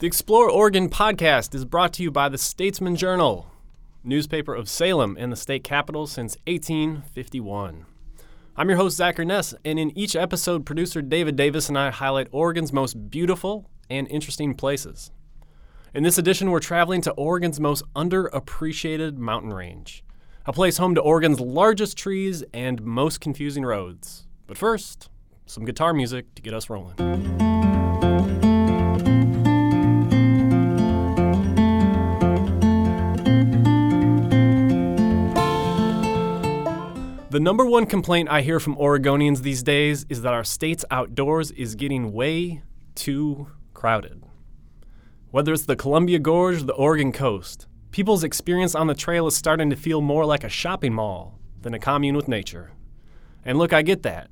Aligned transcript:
The 0.00 0.06
Explore 0.06 0.48
Oregon 0.48 0.88
podcast 0.88 1.56
is 1.56 1.64
brought 1.64 1.92
to 1.94 2.04
you 2.04 2.12
by 2.12 2.28
the 2.28 2.38
Statesman 2.38 2.94
Journal, 2.94 3.50
newspaper 4.04 4.54
of 4.54 4.68
Salem 4.68 5.16
and 5.18 5.32
the 5.32 5.36
state 5.36 5.64
capital 5.64 6.06
since 6.06 6.36
1851. 6.46 7.84
I'm 8.56 8.68
your 8.68 8.78
host, 8.78 8.96
Zach 8.96 9.16
Urness, 9.16 9.56
and 9.64 9.76
in 9.76 9.90
each 9.98 10.14
episode, 10.14 10.64
producer 10.64 11.02
David 11.02 11.34
Davis 11.34 11.68
and 11.68 11.76
I 11.76 11.90
highlight 11.90 12.28
Oregon's 12.30 12.72
most 12.72 13.10
beautiful 13.10 13.68
and 13.90 14.06
interesting 14.06 14.54
places. 14.54 15.10
In 15.92 16.04
this 16.04 16.16
edition, 16.16 16.52
we're 16.52 16.60
traveling 16.60 17.00
to 17.00 17.10
Oregon's 17.14 17.58
most 17.58 17.82
underappreciated 17.96 19.16
mountain 19.16 19.52
range, 19.52 20.04
a 20.46 20.52
place 20.52 20.76
home 20.76 20.94
to 20.94 21.00
Oregon's 21.00 21.40
largest 21.40 21.98
trees 21.98 22.44
and 22.54 22.80
most 22.84 23.20
confusing 23.20 23.64
roads. 23.64 24.28
But 24.46 24.58
first, 24.58 25.08
some 25.46 25.64
guitar 25.64 25.92
music 25.92 26.36
to 26.36 26.42
get 26.42 26.54
us 26.54 26.70
rolling. 26.70 27.57
The 37.38 37.44
number 37.44 37.64
one 37.64 37.86
complaint 37.86 38.28
I 38.28 38.40
hear 38.40 38.58
from 38.58 38.74
Oregonians 38.74 39.42
these 39.42 39.62
days 39.62 40.04
is 40.08 40.22
that 40.22 40.34
our 40.34 40.42
state's 40.42 40.84
outdoors 40.90 41.52
is 41.52 41.76
getting 41.76 42.12
way 42.12 42.62
too 42.96 43.46
crowded. 43.74 44.24
Whether 45.30 45.52
it's 45.52 45.64
the 45.64 45.76
Columbia 45.76 46.18
Gorge 46.18 46.62
or 46.62 46.64
the 46.64 46.72
Oregon 46.72 47.12
coast, 47.12 47.68
people's 47.92 48.24
experience 48.24 48.74
on 48.74 48.88
the 48.88 48.94
trail 48.96 49.28
is 49.28 49.36
starting 49.36 49.70
to 49.70 49.76
feel 49.76 50.00
more 50.00 50.24
like 50.24 50.42
a 50.42 50.48
shopping 50.48 50.94
mall 50.94 51.38
than 51.62 51.74
a 51.74 51.78
commune 51.78 52.16
with 52.16 52.26
nature. 52.26 52.72
And 53.44 53.56
look, 53.56 53.72
I 53.72 53.82
get 53.82 54.02
that. 54.02 54.30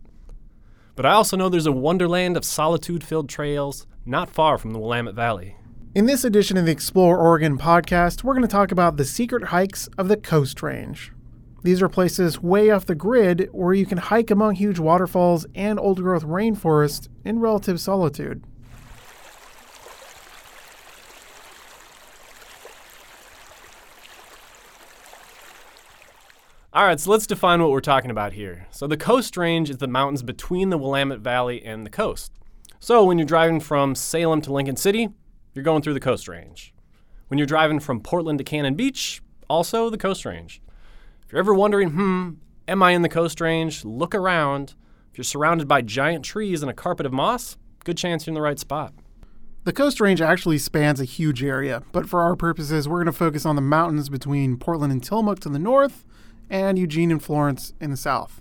But 0.96 1.06
I 1.06 1.12
also 1.12 1.36
know 1.36 1.48
there's 1.48 1.64
a 1.64 1.70
wonderland 1.70 2.36
of 2.36 2.44
solitude 2.44 3.04
filled 3.04 3.28
trails 3.28 3.86
not 4.04 4.30
far 4.30 4.58
from 4.58 4.72
the 4.72 4.80
Willamette 4.80 5.14
Valley. 5.14 5.54
In 5.94 6.06
this 6.06 6.24
edition 6.24 6.56
of 6.56 6.66
the 6.66 6.72
Explore 6.72 7.18
Oregon 7.18 7.56
podcast, 7.56 8.24
we're 8.24 8.34
going 8.34 8.42
to 8.42 8.48
talk 8.48 8.72
about 8.72 8.96
the 8.96 9.04
secret 9.04 9.44
hikes 9.44 9.86
of 9.96 10.08
the 10.08 10.16
Coast 10.16 10.60
Range. 10.60 11.12
These 11.66 11.82
are 11.82 11.88
places 11.88 12.40
way 12.40 12.70
off 12.70 12.86
the 12.86 12.94
grid 12.94 13.48
where 13.50 13.74
you 13.74 13.86
can 13.86 13.98
hike 13.98 14.30
among 14.30 14.54
huge 14.54 14.78
waterfalls 14.78 15.46
and 15.52 15.80
old 15.80 16.00
growth 16.00 16.22
rainforest 16.22 17.08
in 17.24 17.40
relative 17.40 17.80
solitude. 17.80 18.44
All 26.72 26.86
right, 26.86 27.00
so 27.00 27.10
let's 27.10 27.26
define 27.26 27.60
what 27.60 27.72
we're 27.72 27.80
talking 27.80 28.12
about 28.12 28.34
here. 28.34 28.68
So, 28.70 28.86
the 28.86 28.96
Coast 28.96 29.36
Range 29.36 29.68
is 29.68 29.78
the 29.78 29.88
mountains 29.88 30.22
between 30.22 30.70
the 30.70 30.78
Willamette 30.78 31.18
Valley 31.18 31.64
and 31.64 31.84
the 31.84 31.90
coast. 31.90 32.30
So, 32.78 33.04
when 33.04 33.18
you're 33.18 33.26
driving 33.26 33.58
from 33.58 33.96
Salem 33.96 34.40
to 34.42 34.52
Lincoln 34.52 34.76
City, 34.76 35.08
you're 35.52 35.64
going 35.64 35.82
through 35.82 35.94
the 35.94 35.98
Coast 35.98 36.28
Range. 36.28 36.72
When 37.26 37.38
you're 37.38 37.46
driving 37.48 37.80
from 37.80 38.02
Portland 38.02 38.38
to 38.38 38.44
Cannon 38.44 38.76
Beach, 38.76 39.20
also 39.48 39.90
the 39.90 39.98
Coast 39.98 40.24
Range. 40.24 40.62
If 41.26 41.32
you're 41.32 41.40
ever 41.40 41.54
wondering, 41.54 41.90
hmm, 41.90 42.30
am 42.68 42.84
I 42.84 42.92
in 42.92 43.02
the 43.02 43.08
Coast 43.08 43.40
Range? 43.40 43.84
Look 43.84 44.14
around. 44.14 44.76
If 45.10 45.18
you're 45.18 45.24
surrounded 45.24 45.66
by 45.66 45.82
giant 45.82 46.24
trees 46.24 46.62
and 46.62 46.70
a 46.70 46.74
carpet 46.74 47.04
of 47.04 47.12
moss, 47.12 47.56
good 47.82 47.96
chance 47.96 48.24
you're 48.24 48.30
in 48.30 48.36
the 48.36 48.40
right 48.40 48.60
spot. 48.60 48.94
The 49.64 49.72
Coast 49.72 50.00
Range 50.00 50.20
actually 50.20 50.58
spans 50.58 51.00
a 51.00 51.04
huge 51.04 51.42
area, 51.42 51.82
but 51.90 52.08
for 52.08 52.20
our 52.20 52.36
purposes, 52.36 52.88
we're 52.88 52.98
going 52.98 53.06
to 53.06 53.12
focus 53.12 53.44
on 53.44 53.56
the 53.56 53.60
mountains 53.60 54.08
between 54.08 54.56
Portland 54.56 54.92
and 54.92 55.02
Tillamook 55.02 55.40
to 55.40 55.48
the 55.48 55.58
north 55.58 56.04
and 56.48 56.78
Eugene 56.78 57.10
and 57.10 57.20
Florence 57.20 57.72
in 57.80 57.90
the 57.90 57.96
south. 57.96 58.40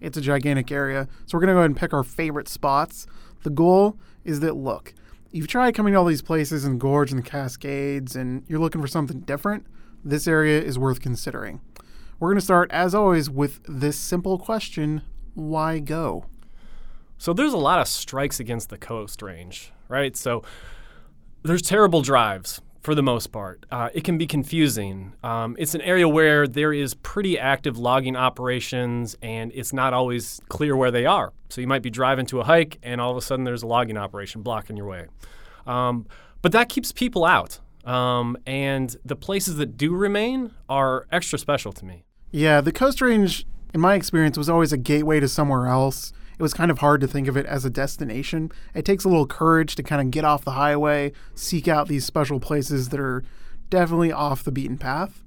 It's 0.00 0.16
a 0.16 0.20
gigantic 0.20 0.70
area, 0.70 1.08
so 1.26 1.36
we're 1.36 1.40
going 1.40 1.48
to 1.48 1.54
go 1.54 1.58
ahead 1.58 1.70
and 1.70 1.76
pick 1.76 1.92
our 1.92 2.04
favorite 2.04 2.46
spots. 2.46 3.04
The 3.42 3.50
goal 3.50 3.98
is 4.22 4.38
that, 4.40 4.54
look, 4.54 4.94
you've 5.32 5.48
tried 5.48 5.74
coming 5.74 5.94
to 5.94 5.98
all 5.98 6.04
these 6.04 6.22
places 6.22 6.64
and 6.64 6.78
Gorge 6.78 7.10
and 7.10 7.18
the 7.18 7.28
Cascades, 7.28 8.14
and 8.14 8.44
you're 8.46 8.60
looking 8.60 8.80
for 8.80 8.86
something 8.86 9.22
different, 9.22 9.66
this 10.04 10.28
area 10.28 10.62
is 10.62 10.78
worth 10.78 11.00
considering. 11.00 11.60
We're 12.18 12.28
going 12.28 12.38
to 12.38 12.44
start, 12.44 12.70
as 12.70 12.94
always, 12.94 13.28
with 13.28 13.60
this 13.68 13.96
simple 13.96 14.38
question 14.38 15.02
why 15.34 15.78
go? 15.78 16.26
So 17.18 17.32
there's 17.32 17.52
a 17.52 17.58
lot 17.58 17.80
of 17.80 17.88
strikes 17.88 18.40
against 18.40 18.68
the 18.68 18.78
coast 18.78 19.22
range, 19.22 19.72
right? 19.88 20.16
So 20.16 20.42
there's 21.42 21.62
terrible 21.62 22.02
drives 22.02 22.60
for 22.82 22.94
the 22.94 23.02
most 23.02 23.28
part. 23.28 23.64
Uh, 23.70 23.90
it 23.94 24.02
can 24.02 24.18
be 24.18 24.26
confusing. 24.26 25.12
Um, 25.22 25.56
it's 25.58 25.74
an 25.74 25.80
area 25.82 26.08
where 26.08 26.48
there 26.48 26.72
is 26.72 26.94
pretty 26.94 27.38
active 27.38 27.78
logging 27.78 28.16
operations, 28.16 29.16
and 29.22 29.52
it's 29.54 29.72
not 29.72 29.94
always 29.94 30.40
clear 30.48 30.76
where 30.76 30.90
they 30.90 31.06
are. 31.06 31.32
So 31.48 31.60
you 31.60 31.68
might 31.68 31.82
be 31.82 31.90
driving 31.90 32.26
to 32.26 32.40
a 32.40 32.44
hike, 32.44 32.78
and 32.82 33.00
all 33.00 33.12
of 33.12 33.16
a 33.16 33.20
sudden 33.22 33.44
there's 33.44 33.62
a 33.62 33.68
logging 33.68 33.96
operation 33.96 34.42
blocking 34.42 34.76
your 34.76 34.86
way. 34.86 35.06
Um, 35.66 36.06
but 36.42 36.50
that 36.52 36.68
keeps 36.68 36.90
people 36.90 37.24
out. 37.24 37.60
Um, 37.84 38.36
and 38.46 38.96
the 39.04 39.16
places 39.16 39.56
that 39.56 39.76
do 39.76 39.94
remain 39.94 40.52
are 40.68 41.06
extra 41.10 41.38
special 41.38 41.72
to 41.72 41.84
me. 41.84 42.04
Yeah, 42.30 42.60
the 42.60 42.72
Coast 42.72 43.00
Range, 43.00 43.44
in 43.74 43.80
my 43.80 43.94
experience, 43.94 44.38
was 44.38 44.48
always 44.48 44.72
a 44.72 44.76
gateway 44.76 45.20
to 45.20 45.28
somewhere 45.28 45.66
else. 45.66 46.12
It 46.38 46.42
was 46.42 46.54
kind 46.54 46.70
of 46.70 46.78
hard 46.78 47.00
to 47.02 47.08
think 47.08 47.28
of 47.28 47.36
it 47.36 47.46
as 47.46 47.64
a 47.64 47.70
destination. 47.70 48.50
It 48.74 48.84
takes 48.84 49.04
a 49.04 49.08
little 49.08 49.26
courage 49.26 49.74
to 49.76 49.82
kind 49.82 50.00
of 50.00 50.10
get 50.10 50.24
off 50.24 50.44
the 50.44 50.52
highway, 50.52 51.12
seek 51.34 51.68
out 51.68 51.88
these 51.88 52.04
special 52.04 52.40
places 52.40 52.88
that 52.88 53.00
are 53.00 53.22
definitely 53.68 54.12
off 54.12 54.42
the 54.42 54.52
beaten 54.52 54.78
path. 54.78 55.22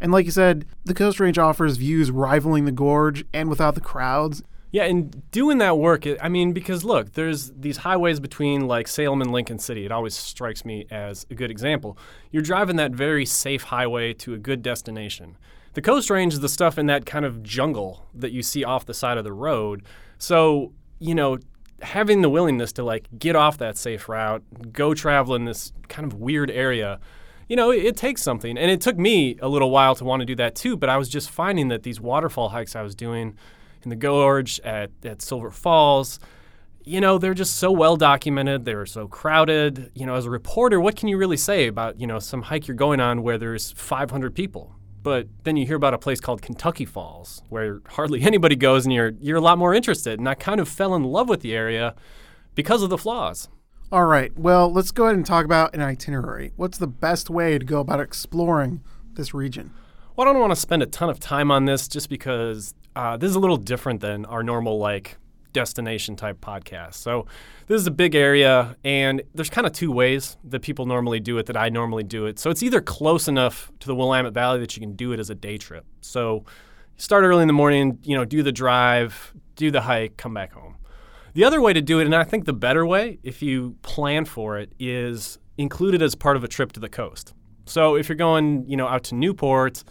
And 0.00 0.12
like 0.12 0.26
you 0.26 0.30
said, 0.30 0.66
the 0.84 0.94
Coast 0.94 1.18
Range 1.18 1.38
offers 1.38 1.76
views 1.76 2.10
rivaling 2.10 2.66
the 2.66 2.72
gorge 2.72 3.24
and 3.32 3.48
without 3.48 3.74
the 3.74 3.80
crowds. 3.80 4.42
Yeah, 4.74 4.86
and 4.86 5.30
doing 5.30 5.58
that 5.58 5.78
work, 5.78 6.04
I 6.20 6.28
mean, 6.28 6.52
because 6.52 6.84
look, 6.84 7.12
there's 7.12 7.52
these 7.52 7.76
highways 7.76 8.18
between 8.18 8.66
like 8.66 8.88
Salem 8.88 9.22
and 9.22 9.30
Lincoln 9.30 9.60
City. 9.60 9.86
It 9.86 9.92
always 9.92 10.16
strikes 10.16 10.64
me 10.64 10.84
as 10.90 11.24
a 11.30 11.36
good 11.36 11.48
example. 11.48 11.96
You're 12.32 12.42
driving 12.42 12.74
that 12.74 12.90
very 12.90 13.24
safe 13.24 13.62
highway 13.62 14.14
to 14.14 14.34
a 14.34 14.36
good 14.36 14.62
destination. 14.62 15.36
The 15.74 15.80
Coast 15.80 16.10
Range 16.10 16.34
is 16.34 16.40
the 16.40 16.48
stuff 16.48 16.76
in 16.76 16.86
that 16.86 17.06
kind 17.06 17.24
of 17.24 17.40
jungle 17.44 18.04
that 18.14 18.32
you 18.32 18.42
see 18.42 18.64
off 18.64 18.84
the 18.84 18.94
side 18.94 19.16
of 19.16 19.22
the 19.22 19.32
road. 19.32 19.84
So, 20.18 20.72
you 20.98 21.14
know, 21.14 21.38
having 21.80 22.22
the 22.22 22.28
willingness 22.28 22.72
to 22.72 22.82
like 22.82 23.06
get 23.16 23.36
off 23.36 23.58
that 23.58 23.76
safe 23.76 24.08
route, 24.08 24.42
go 24.72 24.92
travel 24.92 25.36
in 25.36 25.44
this 25.44 25.72
kind 25.86 26.04
of 26.04 26.14
weird 26.18 26.50
area, 26.50 26.98
you 27.48 27.54
know, 27.54 27.70
it, 27.70 27.84
it 27.84 27.96
takes 27.96 28.22
something. 28.22 28.58
And 28.58 28.72
it 28.72 28.80
took 28.80 28.98
me 28.98 29.38
a 29.40 29.46
little 29.46 29.70
while 29.70 29.94
to 29.94 30.04
want 30.04 30.22
to 30.22 30.26
do 30.26 30.34
that 30.34 30.56
too, 30.56 30.76
but 30.76 30.88
I 30.88 30.96
was 30.96 31.08
just 31.08 31.30
finding 31.30 31.68
that 31.68 31.84
these 31.84 32.00
waterfall 32.00 32.48
hikes 32.48 32.74
I 32.74 32.82
was 32.82 32.96
doing 32.96 33.36
in 33.84 33.90
the 33.90 33.96
gorge 33.96 34.60
at, 34.60 34.90
at 35.04 35.22
Silver 35.22 35.50
Falls, 35.50 36.18
you 36.84 37.00
know, 37.00 37.18
they're 37.18 37.34
just 37.34 37.56
so 37.56 37.72
well 37.72 37.96
documented. 37.96 38.64
They're 38.64 38.86
so 38.86 39.08
crowded. 39.08 39.90
You 39.94 40.06
know, 40.06 40.14
as 40.14 40.26
a 40.26 40.30
reporter, 40.30 40.80
what 40.80 40.96
can 40.96 41.08
you 41.08 41.16
really 41.16 41.36
say 41.36 41.66
about, 41.66 41.98
you 42.00 42.06
know, 42.06 42.18
some 42.18 42.42
hike 42.42 42.68
you're 42.68 42.76
going 42.76 43.00
on 43.00 43.22
where 43.22 43.38
there's 43.38 43.72
500 43.72 44.34
people? 44.34 44.74
But 45.02 45.28
then 45.44 45.56
you 45.56 45.66
hear 45.66 45.76
about 45.76 45.94
a 45.94 45.98
place 45.98 46.20
called 46.20 46.40
Kentucky 46.40 46.84
Falls, 46.84 47.42
where 47.48 47.80
hardly 47.88 48.22
anybody 48.22 48.56
goes, 48.56 48.84
and 48.84 48.94
you're 48.94 49.12
you're 49.20 49.36
a 49.36 49.42
lot 49.42 49.58
more 49.58 49.74
interested. 49.74 50.18
And 50.18 50.28
I 50.28 50.34
kind 50.34 50.60
of 50.60 50.68
fell 50.68 50.94
in 50.94 51.04
love 51.04 51.28
with 51.28 51.40
the 51.40 51.54
area 51.54 51.94
because 52.54 52.82
of 52.82 52.90
the 52.90 52.98
flaws. 52.98 53.48
All 53.92 54.06
right. 54.06 54.36
Well, 54.36 54.72
let's 54.72 54.90
go 54.90 55.04
ahead 55.04 55.16
and 55.16 55.26
talk 55.26 55.44
about 55.44 55.74
an 55.74 55.82
itinerary. 55.82 56.52
What's 56.56 56.78
the 56.78 56.86
best 56.86 57.30
way 57.30 57.58
to 57.58 57.64
go 57.64 57.80
about 57.80 58.00
exploring 58.00 58.82
this 59.12 59.34
region? 59.34 59.72
Well, 60.16 60.28
I 60.28 60.32
don't 60.32 60.40
want 60.40 60.52
to 60.52 60.60
spend 60.60 60.82
a 60.82 60.86
ton 60.86 61.10
of 61.10 61.20
time 61.20 61.50
on 61.50 61.64
this 61.64 61.86
just 61.86 62.08
because 62.08 62.74
uh, 62.96 63.16
this 63.16 63.30
is 63.30 63.36
a 63.36 63.40
little 63.40 63.56
different 63.56 64.00
than 64.00 64.24
our 64.26 64.42
normal 64.42 64.78
like 64.78 65.16
destination 65.52 66.16
type 66.16 66.40
podcast. 66.40 66.94
So 66.94 67.26
this 67.66 67.80
is 67.80 67.86
a 67.86 67.90
big 67.90 68.14
area, 68.14 68.76
and 68.84 69.22
there's 69.34 69.48
kind 69.48 69.66
of 69.66 69.72
two 69.72 69.90
ways 69.90 70.36
that 70.44 70.60
people 70.60 70.84
normally 70.84 71.20
do 71.20 71.38
it 71.38 71.46
that 71.46 71.56
I 71.56 71.70
normally 71.70 72.02
do 72.02 72.26
it. 72.26 72.38
So 72.38 72.50
it's 72.50 72.62
either 72.62 72.80
close 72.80 73.28
enough 73.28 73.72
to 73.80 73.86
the 73.86 73.94
Willamette 73.94 74.34
Valley 74.34 74.60
that 74.60 74.76
you 74.76 74.80
can 74.80 74.94
do 74.94 75.12
it 75.12 75.20
as 75.20 75.30
a 75.30 75.34
day 75.34 75.56
trip. 75.56 75.86
So 76.02 76.44
start 76.96 77.24
early 77.24 77.42
in 77.42 77.46
the 77.46 77.54
morning, 77.54 77.98
you 78.02 78.16
know, 78.16 78.24
do 78.24 78.42
the 78.42 78.52
drive, 78.52 79.32
do 79.56 79.70
the 79.70 79.82
hike, 79.82 80.16
come 80.16 80.34
back 80.34 80.52
home. 80.52 80.76
The 81.32 81.44
other 81.44 81.60
way 81.60 81.72
to 81.72 81.80
do 81.80 81.98
it, 81.98 82.04
and 82.04 82.14
I 82.14 82.24
think 82.24 82.44
the 82.44 82.52
better 82.52 82.84
way, 82.86 83.18
if 83.22 83.42
you 83.42 83.76
plan 83.82 84.24
for 84.24 84.58
it, 84.58 84.72
is 84.78 85.38
include 85.56 85.94
it 85.94 86.02
as 86.02 86.14
part 86.14 86.36
of 86.36 86.44
a 86.44 86.48
trip 86.48 86.72
to 86.72 86.80
the 86.80 86.88
coast. 86.88 87.32
So 87.66 87.96
if 87.96 88.08
you're 88.08 88.16
going, 88.16 88.68
you 88.68 88.76
know, 88.76 88.86
out 88.86 89.04
to 89.04 89.14
Newport, 89.14 89.82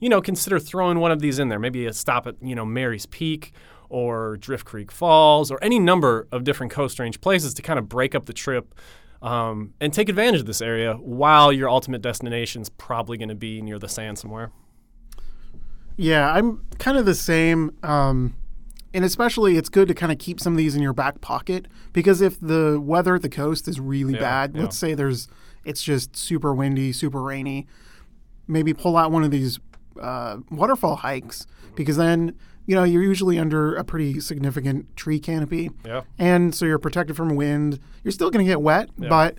you 0.00 0.08
know, 0.08 0.20
consider 0.20 0.58
throwing 0.58 0.98
one 0.98 1.10
of 1.12 1.20
these 1.20 1.38
in 1.38 1.48
there. 1.48 1.58
Maybe 1.58 1.86
a 1.86 1.92
stop 1.92 2.26
at, 2.26 2.36
you 2.42 2.54
know, 2.54 2.64
Mary's 2.64 3.06
Peak 3.06 3.52
or 3.88 4.36
Drift 4.36 4.64
Creek 4.66 4.92
Falls 4.92 5.50
or 5.50 5.58
any 5.62 5.78
number 5.78 6.28
of 6.30 6.44
different 6.44 6.72
Coast 6.72 6.98
Range 6.98 7.20
places 7.20 7.54
to 7.54 7.62
kind 7.62 7.78
of 7.78 7.88
break 7.88 8.14
up 8.14 8.26
the 8.26 8.32
trip 8.32 8.74
um, 9.22 9.74
and 9.80 9.92
take 9.92 10.08
advantage 10.08 10.40
of 10.40 10.46
this 10.46 10.60
area 10.60 10.94
while 10.94 11.52
your 11.52 11.68
ultimate 11.68 12.02
destination 12.02 12.62
is 12.62 12.68
probably 12.68 13.16
going 13.16 13.30
to 13.30 13.34
be 13.34 13.60
near 13.62 13.78
the 13.78 13.88
sand 13.88 14.18
somewhere. 14.18 14.52
Yeah, 15.96 16.30
I'm 16.32 16.64
kind 16.78 16.96
of 16.96 17.06
the 17.06 17.14
same. 17.14 17.76
Um, 17.82 18.34
and 18.94 19.04
especially, 19.04 19.56
it's 19.56 19.68
good 19.68 19.88
to 19.88 19.94
kind 19.94 20.12
of 20.12 20.18
keep 20.18 20.40
some 20.40 20.52
of 20.52 20.56
these 20.56 20.74
in 20.76 20.82
your 20.82 20.92
back 20.92 21.20
pocket 21.20 21.66
because 21.92 22.20
if 22.20 22.38
the 22.40 22.80
weather 22.80 23.16
at 23.16 23.22
the 23.22 23.28
coast 23.28 23.68
is 23.68 23.80
really 23.80 24.14
Yeah, 24.14 24.20
bad, 24.20 24.52
yeah. 24.54 24.62
let's 24.62 24.78
say 24.78 24.94
there's 24.94 25.28
it's 25.64 25.82
just 25.82 26.16
super 26.16 26.54
windy, 26.54 26.92
super 26.92 27.20
rainy, 27.22 27.66
maybe 28.46 28.72
pull 28.72 28.96
out 28.96 29.10
one 29.10 29.24
of 29.24 29.30
these 29.30 29.58
uh, 30.00 30.38
waterfall 30.50 30.96
hikes 30.96 31.46
because 31.74 31.96
then 31.96 32.34
you 32.66 32.74
know 32.74 32.84
you're 32.84 33.02
usually 33.02 33.38
under 33.38 33.74
a 33.74 33.84
pretty 33.84 34.20
significant 34.20 34.94
tree 34.96 35.18
canopy, 35.20 35.70
Yeah. 35.84 36.02
and 36.18 36.54
so 36.54 36.64
you're 36.66 36.78
protected 36.78 37.16
from 37.16 37.34
wind. 37.36 37.78
You're 38.04 38.12
still 38.12 38.30
going 38.30 38.44
to 38.44 38.50
get 38.50 38.60
wet, 38.60 38.90
Yeah. 38.98 39.08
but 39.08 39.38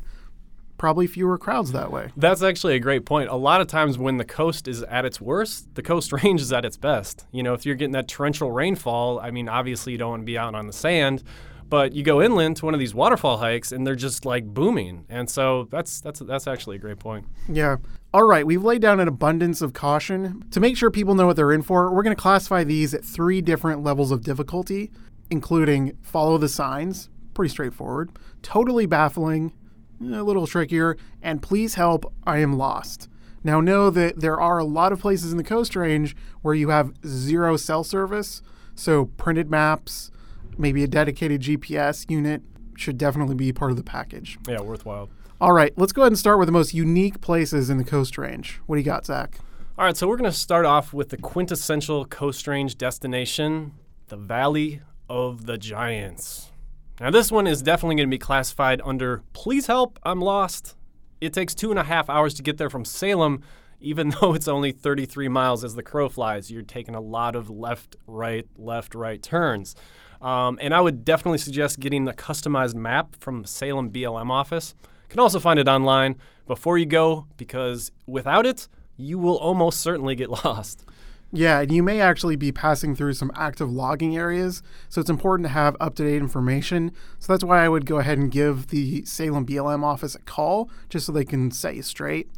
probably 0.78 1.06
fewer 1.08 1.38
crowds 1.38 1.74
that 1.74 1.92
way. 1.92 2.10
That's 2.16 2.42
actually 2.42 2.76
a 2.76 2.80
great 2.80 3.06
point. 3.06 3.30
A 3.30 3.36
lot 3.36 3.60
of 3.60 3.68
times 3.68 3.98
when 3.98 4.16
the 4.18 4.24
coast 4.24 4.66
is 4.68 4.82
at 4.84 5.04
its 5.04 5.20
worst, 5.20 5.68
the 5.76 5.82
coast 5.84 6.12
range 6.24 6.42
is 6.42 6.54
at 6.54 6.64
its 6.66 6.78
best. 6.78 7.26
You 7.32 7.44
know, 7.44 7.54
if 7.54 7.66
you're 7.66 7.76
getting 7.76 7.92
that 7.92 8.08
torrential 8.08 8.52
rainfall, 8.52 9.20
I 9.20 9.30
mean, 9.32 9.50
obviously 9.50 9.92
you 9.92 9.98
don't 9.98 10.10
want 10.12 10.22
to 10.22 10.26
be 10.26 10.38
out 10.38 10.56
on 10.56 10.68
the 10.68 10.74
sand, 10.74 11.22
but 11.70 11.92
you 11.94 12.02
go 12.02 12.22
inland 12.22 12.56
to 12.58 12.66
one 12.66 12.74
of 12.74 12.80
these 12.80 12.96
waterfall 12.96 13.38
hikes 13.38 13.72
and 13.74 13.86
they're 13.86 13.94
just 13.96 14.24
like 14.26 14.46
booming. 14.46 15.06
And 15.10 15.30
so 15.30 15.68
that's 15.70 16.00
that's 16.02 16.20
that's 16.22 16.48
actually 16.48 16.78
a 16.78 16.80
great 16.80 16.98
point. 17.00 17.26
Yeah. 17.50 17.76
All 18.12 18.24
right, 18.24 18.44
we've 18.44 18.64
laid 18.64 18.82
down 18.82 19.00
an 19.00 19.08
abundance 19.08 19.62
of 19.62 19.74
caution. 19.74 20.44
To 20.50 20.60
make 20.60 20.76
sure 20.76 20.90
people 20.90 21.14
know 21.14 21.28
what 21.28 21.36
they're 21.36 21.52
in 21.52 21.62
for, 21.62 21.94
we're 21.94 22.02
going 22.02 22.16
to 22.16 22.22
classify 22.22 22.64
these 22.64 22.96
at 22.96 23.06
three 23.06 23.40
different 23.40 23.84
levels 23.84 24.10
of 24.10 24.24
difficulty, 24.24 24.90
including 25.30 25.96
follow 26.02 26.40
the 26.40 26.50
signs, 26.50 27.12
pretty 27.36 27.52
straightforward, 27.52 28.10
totally 28.42 28.88
baffling, 28.88 29.54
a 30.02 30.24
little 30.24 30.48
trickier, 30.48 30.98
and 31.22 31.44
please 31.44 31.76
help, 31.76 32.12
I 32.26 32.40
am 32.40 32.58
lost. 32.58 33.08
Now, 33.44 33.62
know 33.62 33.92
that 33.92 34.20
there 34.22 34.42
are 34.42 34.58
a 34.58 34.66
lot 34.66 34.92
of 34.92 35.00
places 35.00 35.32
in 35.32 35.38
the 35.38 35.44
Coast 35.44 35.76
Range 35.76 36.16
where 36.42 36.56
you 36.56 36.70
have 36.70 36.94
zero 37.06 37.58
cell 37.58 37.84
service, 37.84 38.42
so 38.74 39.06
printed 39.06 39.52
maps, 39.52 40.10
maybe 40.58 40.84
a 40.84 40.88
dedicated 40.88 41.42
GPS 41.42 42.10
unit 42.10 42.42
should 42.76 42.98
definitely 42.98 43.36
be 43.36 43.54
part 43.54 43.70
of 43.70 43.78
the 43.78 43.84
package. 43.84 44.40
Yeah, 44.48 44.62
worthwhile. 44.62 45.10
All 45.42 45.54
right, 45.54 45.72
let's 45.78 45.94
go 45.94 46.02
ahead 46.02 46.12
and 46.12 46.20
start 46.20 46.38
with 46.38 46.48
the 46.48 46.52
most 46.52 46.74
unique 46.74 47.22
places 47.22 47.70
in 47.70 47.78
the 47.78 47.86
Coast 47.86 48.18
Range. 48.18 48.60
What 48.66 48.76
do 48.76 48.82
you 48.82 48.86
got, 48.86 49.06
Zach? 49.06 49.40
All 49.78 49.86
right, 49.86 49.96
so 49.96 50.06
we're 50.06 50.18
going 50.18 50.30
to 50.30 50.38
start 50.38 50.66
off 50.66 50.94
with 50.94 51.10
the 51.10 51.18
quintessential 51.18 52.04
Coast 52.04 52.46
Range 52.46 52.78
destination, 52.78 53.72
the 54.10 54.18
Valley 54.18 54.82
of 55.10 55.46
the 55.46 55.58
Giants. 55.58 56.52
Now, 57.00 57.10
this 57.10 57.32
one 57.32 57.48
is 57.48 57.62
definitely 57.62 57.96
going 57.96 58.10
to 58.10 58.14
be 58.14 58.20
classified 58.20 58.82
under 58.84 59.24
Please 59.32 59.68
Help, 59.68 59.98
I'm 60.04 60.20
Lost. 60.20 60.76
It 61.22 61.32
takes 61.32 61.56
two 61.56 61.70
and 61.70 61.80
a 61.80 61.84
half 61.84 62.10
hours 62.10 62.34
to 62.34 62.44
get 62.44 62.58
there 62.58 62.70
from 62.70 62.84
Salem, 62.84 63.42
even 63.80 64.10
though 64.20 64.34
it's 64.34 64.50
only 64.50 64.74
33 64.74 65.30
miles 65.30 65.64
as 65.64 65.74
the 65.74 65.84
crow 65.84 66.10
flies. 66.10 66.52
You're 66.52 66.64
taking 66.64 66.96
a 66.96 67.02
lot 67.02 67.38
of 67.38 67.50
left, 67.50 67.96
right, 68.08 68.46
left, 68.58 68.94
right 68.94 69.24
turns. 69.24 69.74
Um, 70.22 70.60
and 70.62 70.74
I 70.74 70.82
would 70.82 71.06
definitely 71.06 71.38
suggest 71.38 71.80
getting 71.80 72.10
a 72.10 72.14
customized 72.14 72.76
map 72.76 73.16
from 73.22 73.44
the 73.44 73.48
Salem 73.48 73.90
BLM 73.90 74.30
office. 74.30 74.76
You 75.10 75.14
can 75.14 75.22
also 75.22 75.40
find 75.40 75.60
it 75.60 75.68
online 75.68 76.18
before 76.46 76.78
you 76.78 76.86
go 76.86 77.26
because 77.36 77.92
without 78.06 78.46
it, 78.46 78.68
you 78.96 79.18
will 79.18 79.38
almost 79.38 79.80
certainly 79.80 80.14
get 80.14 80.30
lost. 80.46 80.86
Yeah, 81.32 81.62
and 81.62 81.72
you 81.72 81.82
may 81.82 82.00
actually 82.00 82.36
be 82.36 82.52
passing 82.52 82.96
through 82.96 83.14
some 83.14 83.32
active 83.36 83.72
logging 83.72 84.16
areas, 84.16 84.62
so 84.88 85.02
it's 85.02 85.10
important 85.10 85.48
to 85.48 85.54
have 85.54 85.76
up 85.80 85.96
to 85.96 86.04
date 86.04 86.18
information. 86.18 86.92
So 87.18 87.34
that's 87.34 87.44
why 87.44 87.66
I 87.66 87.70
would 87.70 87.88
go 87.88 87.98
ahead 87.98 88.20
and 88.20 88.30
give 88.30 88.68
the 88.68 89.04
Salem 89.06 89.48
BLM 89.48 89.84
office 89.84 90.14
a 90.14 90.20
call 90.20 90.70
just 90.90 91.08
so 91.08 91.12
they 91.12 91.26
can 91.26 91.50
set 91.50 91.76
you 91.76 91.82
straight. 91.82 92.30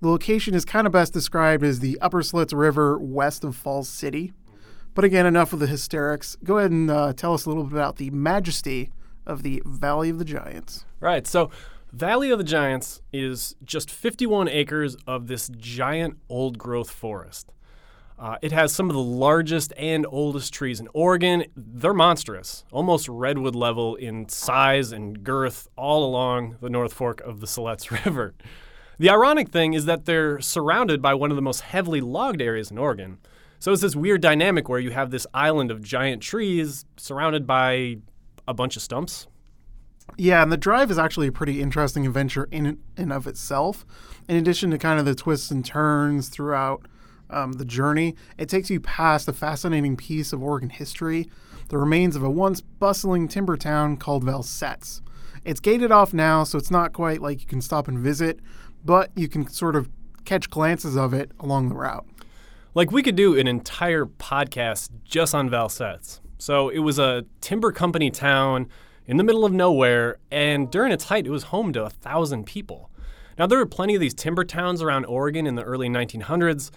The 0.00 0.08
location 0.08 0.54
is 0.54 0.64
kind 0.64 0.86
of 0.86 0.94
best 0.94 1.12
described 1.12 1.62
as 1.62 1.80
the 1.80 1.98
Upper 2.00 2.22
Siletz 2.22 2.56
River 2.58 2.98
west 2.98 3.44
of 3.44 3.54
Falls 3.56 3.90
City. 3.90 4.32
But 4.94 5.04
again, 5.04 5.26
enough 5.26 5.52
of 5.52 5.58
the 5.58 5.66
hysterics. 5.66 6.36
Go 6.42 6.56
ahead 6.56 6.70
and 6.70 6.90
uh, 6.90 7.12
tell 7.12 7.34
us 7.34 7.44
a 7.44 7.48
little 7.50 7.64
bit 7.64 7.74
about 7.74 7.96
the 7.96 8.08
majesty 8.08 8.90
of 9.26 9.42
the 9.42 9.62
Valley 9.66 10.08
of 10.08 10.18
the 10.18 10.24
Giants. 10.24 10.86
Right. 11.00 11.26
So, 11.26 11.50
Valley 11.92 12.30
of 12.30 12.38
the 12.38 12.44
Giants 12.44 13.02
is 13.12 13.56
just 13.64 13.90
51 13.90 14.48
acres 14.48 14.96
of 15.08 15.26
this 15.26 15.50
giant 15.56 16.18
old 16.28 16.56
growth 16.56 16.88
forest. 16.88 17.52
Uh, 18.16 18.36
it 18.42 18.52
has 18.52 18.72
some 18.72 18.88
of 18.88 18.94
the 18.94 19.02
largest 19.02 19.72
and 19.76 20.06
oldest 20.08 20.54
trees 20.54 20.78
in 20.78 20.88
Oregon. 20.94 21.44
They're 21.56 21.92
monstrous, 21.92 22.64
almost 22.70 23.08
redwood 23.08 23.56
level 23.56 23.96
in 23.96 24.28
size 24.28 24.92
and 24.92 25.24
girth 25.24 25.68
all 25.74 26.04
along 26.04 26.58
the 26.60 26.70
North 26.70 26.92
Fork 26.92 27.20
of 27.22 27.40
the 27.40 27.46
Siletz 27.46 27.90
River. 28.04 28.34
The 28.98 29.10
ironic 29.10 29.48
thing 29.48 29.74
is 29.74 29.86
that 29.86 30.04
they're 30.04 30.40
surrounded 30.40 31.02
by 31.02 31.14
one 31.14 31.30
of 31.30 31.36
the 31.36 31.42
most 31.42 31.62
heavily 31.62 32.00
logged 32.00 32.42
areas 32.42 32.70
in 32.70 32.78
Oregon. 32.78 33.18
So 33.58 33.72
it's 33.72 33.82
this 33.82 33.96
weird 33.96 34.20
dynamic 34.20 34.68
where 34.68 34.78
you 34.78 34.90
have 34.90 35.10
this 35.10 35.26
island 35.34 35.72
of 35.72 35.82
giant 35.82 36.22
trees 36.22 36.84
surrounded 36.98 37.48
by 37.48 37.96
a 38.46 38.54
bunch 38.54 38.76
of 38.76 38.82
stumps. 38.82 39.26
Yeah, 40.16 40.42
and 40.42 40.52
the 40.52 40.56
drive 40.56 40.90
is 40.90 40.98
actually 40.98 41.28
a 41.28 41.32
pretty 41.32 41.60
interesting 41.60 42.06
adventure 42.06 42.48
in 42.50 42.78
and 42.96 43.12
of 43.12 43.26
itself. 43.26 43.86
In 44.28 44.36
addition 44.36 44.70
to 44.70 44.78
kind 44.78 44.98
of 44.98 45.06
the 45.06 45.14
twists 45.14 45.50
and 45.50 45.64
turns 45.64 46.28
throughout 46.28 46.86
um, 47.30 47.54
the 47.54 47.64
journey, 47.64 48.14
it 48.38 48.48
takes 48.48 48.70
you 48.70 48.80
past 48.80 49.28
a 49.28 49.32
fascinating 49.32 49.96
piece 49.96 50.32
of 50.32 50.42
Oregon 50.42 50.70
history, 50.70 51.28
the 51.68 51.78
remains 51.78 52.16
of 52.16 52.22
a 52.22 52.30
once 52.30 52.60
bustling 52.60 53.28
timber 53.28 53.56
town 53.56 53.96
called 53.96 54.24
Valsetz. 54.24 55.00
It's 55.44 55.60
gated 55.60 55.90
off 55.90 56.12
now, 56.12 56.44
so 56.44 56.58
it's 56.58 56.70
not 56.70 56.92
quite 56.92 57.22
like 57.22 57.40
you 57.40 57.46
can 57.46 57.62
stop 57.62 57.88
and 57.88 57.98
visit, 57.98 58.40
but 58.84 59.10
you 59.14 59.28
can 59.28 59.48
sort 59.48 59.76
of 59.76 59.88
catch 60.24 60.50
glances 60.50 60.96
of 60.96 61.14
it 61.14 61.30
along 61.40 61.68
the 61.68 61.74
route. 61.74 62.06
Like 62.74 62.92
we 62.92 63.02
could 63.02 63.16
do 63.16 63.38
an 63.38 63.48
entire 63.48 64.04
podcast 64.04 64.90
just 65.04 65.34
on 65.34 65.48
Valsetz. 65.48 66.20
So 66.38 66.68
it 66.68 66.78
was 66.80 66.98
a 66.98 67.24
timber 67.40 67.72
company 67.72 68.10
town 68.10 68.68
in 69.10 69.16
the 69.16 69.24
middle 69.24 69.44
of 69.44 69.52
nowhere, 69.52 70.18
and 70.30 70.70
during 70.70 70.92
its 70.92 71.06
height, 71.06 71.26
it 71.26 71.30
was 71.30 71.42
home 71.42 71.72
to 71.72 71.82
a 71.82 71.90
thousand 71.90 72.46
people. 72.46 72.90
Now, 73.36 73.48
there 73.48 73.58
were 73.58 73.66
plenty 73.66 73.96
of 73.96 74.00
these 74.00 74.14
timber 74.14 74.44
towns 74.44 74.80
around 74.80 75.04
Oregon 75.06 75.48
in 75.48 75.56
the 75.56 75.64
early 75.64 75.88
1900s, 75.88 76.70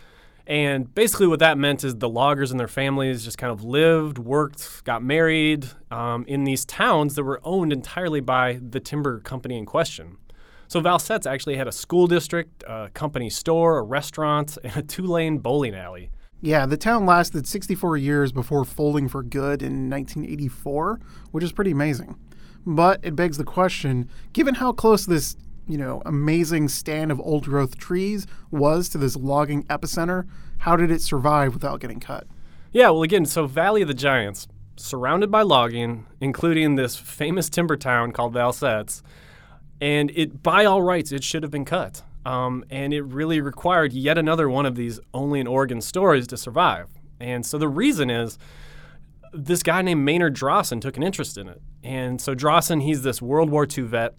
and 0.48 0.94
basically, 0.96 1.28
what 1.28 1.38
that 1.40 1.60
meant 1.60 1.84
is 1.84 1.98
the 1.98 2.10
loggers 2.10 2.50
and 2.50 2.60
their 2.60 2.68
families 2.68 3.24
just 3.24 3.38
kind 3.38 3.52
of 3.52 3.64
lived, 3.64 4.18
worked, 4.18 4.84
got 4.84 5.04
married 5.04 5.68
um, 5.92 6.26
in 6.28 6.44
these 6.44 6.66
towns 6.66 7.14
that 7.14 7.24
were 7.24 7.40
owned 7.44 7.72
entirely 7.72 8.20
by 8.20 8.60
the 8.68 8.80
timber 8.80 9.20
company 9.20 9.56
in 9.56 9.68
question. 9.68 10.18
So 10.68 10.82
Valsetz 10.82 11.30
actually 11.30 11.58
had 11.58 11.68
a 11.68 11.72
school 11.72 12.08
district, 12.08 12.64
a 12.68 12.90
company 12.96 13.30
store, 13.30 13.78
a 13.78 13.84
restaurant, 13.84 14.58
and 14.64 14.76
a 14.76 14.82
two-lane 14.82 15.38
bowling 15.38 15.76
alley. 15.76 16.10
Yeah, 16.44 16.66
the 16.66 16.76
town 16.76 17.06
lasted 17.06 17.48
64 17.48 17.96
years 17.96 18.34
before 18.34 18.66
folding 18.66 19.08
for 19.08 19.24
good 19.24 19.62
in 19.62 19.90
1984, 19.90 21.00
which 21.32 21.42
is 21.42 21.54
pretty 21.54 21.72
amazing. 21.72 22.18
But 22.66 23.00
it 23.02 23.16
begs 23.16 23.38
the 23.38 23.46
question, 23.46 24.10
given 24.34 24.56
how 24.56 24.74
close 24.74 25.06
this 25.06 25.38
you 25.70 25.78
know, 25.78 26.02
amazing 26.06 26.68
stand 26.68 27.14
of 27.14 27.22
old 27.22 27.46
growth 27.46 27.78
trees 27.78 28.28
was 28.52 28.90
to 28.90 28.98
this 28.98 29.16
logging 29.16 29.64
epicenter, 29.68 30.28
how 30.58 30.76
did 30.76 30.92
it 30.92 31.02
survive 31.02 31.54
without 31.54 31.80
getting 31.80 32.02
cut? 32.02 32.28
Yeah, 32.74 32.90
well, 32.90 33.04
again, 33.04 33.26
so 33.26 33.48
Valley 33.48 33.82
of 33.82 33.88
the 33.88 33.94
Giants, 33.94 34.46
surrounded 34.76 35.32
by 35.32 35.44
logging, 35.44 36.08
including 36.20 36.76
this 36.76 36.98
famous 36.98 37.50
timber 37.50 37.78
town 37.78 38.12
called 38.12 38.34
Valsetz, 38.34 39.02
and 39.80 40.12
it, 40.14 40.44
by 40.44 40.66
all 40.66 40.82
rights, 40.82 41.14
it 41.14 41.24
should 41.24 41.44
have 41.44 41.52
been 41.52 41.64
cut. 41.64 42.04
Um, 42.26 42.64
and 42.70 42.94
it 42.94 43.02
really 43.02 43.42
required 43.42 43.94
yet 43.94 44.18
another 44.18 44.50
one 44.50 44.66
of 44.66 44.76
these 44.76 45.00
only 45.14 45.40
in 45.40 45.48
Oregon 45.48 45.82
stories 45.82 46.28
to 46.28 46.38
survive. 46.38 46.90
And 47.20 47.46
so 47.46 47.58
the 47.58 47.68
reason 47.68 48.10
is 48.10 48.38
this 49.34 49.64
guy 49.64 49.82
named 49.82 50.06
Maynard 50.06 50.34
Drawson 50.34 50.80
took 50.80 50.96
an 50.96 51.04
interest 51.04 51.38
in 51.38 51.48
it. 51.48 51.62
And 51.84 52.22
so 52.22 52.34
Drawson, 52.34 52.82
he's 52.82 53.04
this 53.04 53.22
World 53.22 53.50
War 53.50 53.68
II 53.70 53.84
vet 53.86 54.16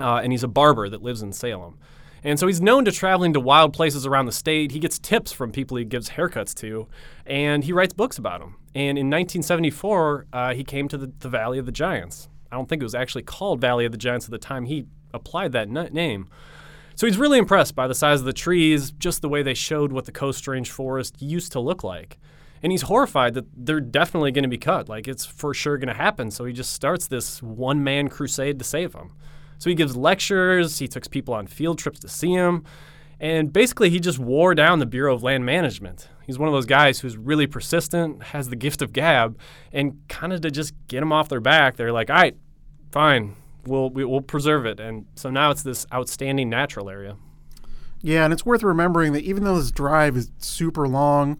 uh, 0.00 0.20
and 0.22 0.32
he's 0.32 0.42
a 0.44 0.48
barber 0.48 0.88
that 0.88 1.02
lives 1.02 1.22
in 1.22 1.32
Salem. 1.32 1.78
And 2.22 2.40
so 2.40 2.46
he's 2.46 2.60
known 2.60 2.84
to 2.86 2.92
traveling 2.92 3.32
to 3.34 3.40
wild 3.40 3.72
places 3.72 4.04
around 4.04 4.26
the 4.26 4.32
state. 4.32 4.72
He 4.72 4.78
gets 4.78 4.98
tips 4.98 5.32
from 5.32 5.52
people 5.52 5.76
he 5.76 5.84
gives 5.84 6.10
haircuts 6.10 6.54
to, 6.56 6.88
and 7.24 7.62
he 7.62 7.72
writes 7.72 7.94
books 7.94 8.18
about 8.18 8.40
them. 8.40 8.56
And 8.74 8.98
in 8.98 9.06
1974, 9.06 10.26
uh, 10.32 10.54
he 10.54 10.64
came 10.64 10.88
to 10.88 10.98
the, 10.98 11.12
the, 11.20 11.28
Valley 11.28 11.58
of 11.58 11.66
the 11.66 11.72
Giants. 11.72 12.28
I 12.50 12.56
don't 12.56 12.68
think 12.68 12.82
it 12.82 12.84
was 12.84 12.94
actually 12.94 13.22
called 13.22 13.60
Valley 13.60 13.84
of 13.84 13.92
the 13.92 13.98
Giants 13.98 14.26
at 14.26 14.32
the 14.32 14.38
time 14.38 14.64
he 14.64 14.86
applied 15.14 15.52
that 15.52 15.68
name. 15.68 16.28
So 16.96 17.06
he's 17.06 17.18
really 17.18 17.38
impressed 17.38 17.74
by 17.74 17.86
the 17.86 17.94
size 17.94 18.20
of 18.20 18.26
the 18.26 18.32
trees, 18.32 18.90
just 18.90 19.20
the 19.20 19.28
way 19.28 19.42
they 19.42 19.54
showed 19.54 19.92
what 19.92 20.06
the 20.06 20.12
Coast 20.12 20.48
Range 20.48 20.68
forest 20.70 21.20
used 21.20 21.52
to 21.52 21.60
look 21.60 21.84
like. 21.84 22.18
And 22.62 22.72
he's 22.72 22.82
horrified 22.82 23.34
that 23.34 23.44
they're 23.54 23.80
definitely 23.80 24.32
going 24.32 24.44
to 24.44 24.48
be 24.48 24.58
cut. 24.58 24.88
Like 24.88 25.06
it's 25.06 25.26
for 25.26 25.52
sure 25.52 25.76
going 25.76 25.88
to 25.88 25.94
happen. 25.94 26.30
So 26.30 26.46
he 26.46 26.54
just 26.54 26.72
starts 26.72 27.06
this 27.06 27.42
one 27.42 27.84
man 27.84 28.08
crusade 28.08 28.58
to 28.58 28.64
save 28.64 28.92
them. 28.92 29.12
So 29.58 29.68
he 29.68 29.76
gives 29.76 29.94
lectures, 29.94 30.78
he 30.78 30.88
takes 30.88 31.06
people 31.06 31.34
on 31.34 31.46
field 31.46 31.78
trips 31.78 32.00
to 32.00 32.08
see 32.08 32.32
him, 32.32 32.64
and 33.20 33.52
basically 33.52 33.90
he 33.90 34.00
just 34.00 34.18
wore 34.18 34.54
down 34.54 34.78
the 34.78 34.86
Bureau 34.86 35.14
of 35.14 35.22
Land 35.22 35.46
Management. 35.46 36.08
He's 36.26 36.38
one 36.38 36.48
of 36.48 36.52
those 36.52 36.66
guys 36.66 37.00
who's 37.00 37.16
really 37.16 37.46
persistent, 37.46 38.22
has 38.22 38.48
the 38.48 38.56
gift 38.56 38.82
of 38.82 38.92
gab, 38.92 39.38
and 39.72 40.00
kind 40.08 40.32
of 40.32 40.42
to 40.42 40.50
just 40.50 40.74
get 40.88 41.00
them 41.00 41.12
off 41.12 41.28
their 41.28 41.40
back, 41.40 41.76
they're 41.76 41.92
like, 41.92 42.10
all 42.10 42.16
right, 42.16 42.36
fine, 42.92 43.36
we'll, 43.66 43.90
we, 43.90 44.04
will 44.04 44.10
we 44.10 44.14
will 44.14 44.22
preserve 44.22 44.66
it. 44.66 44.80
And 44.80 45.06
so 45.14 45.30
now 45.30 45.50
it's 45.50 45.62
this 45.62 45.86
outstanding 45.92 46.48
natural 46.48 46.88
area. 46.90 47.16
Yeah, 48.02 48.24
and 48.24 48.32
it's 48.32 48.46
worth 48.46 48.62
remembering 48.62 49.12
that 49.14 49.24
even 49.24 49.44
though 49.44 49.58
this 49.58 49.70
drive 49.70 50.16
is 50.16 50.30
super 50.38 50.86
long, 50.86 51.38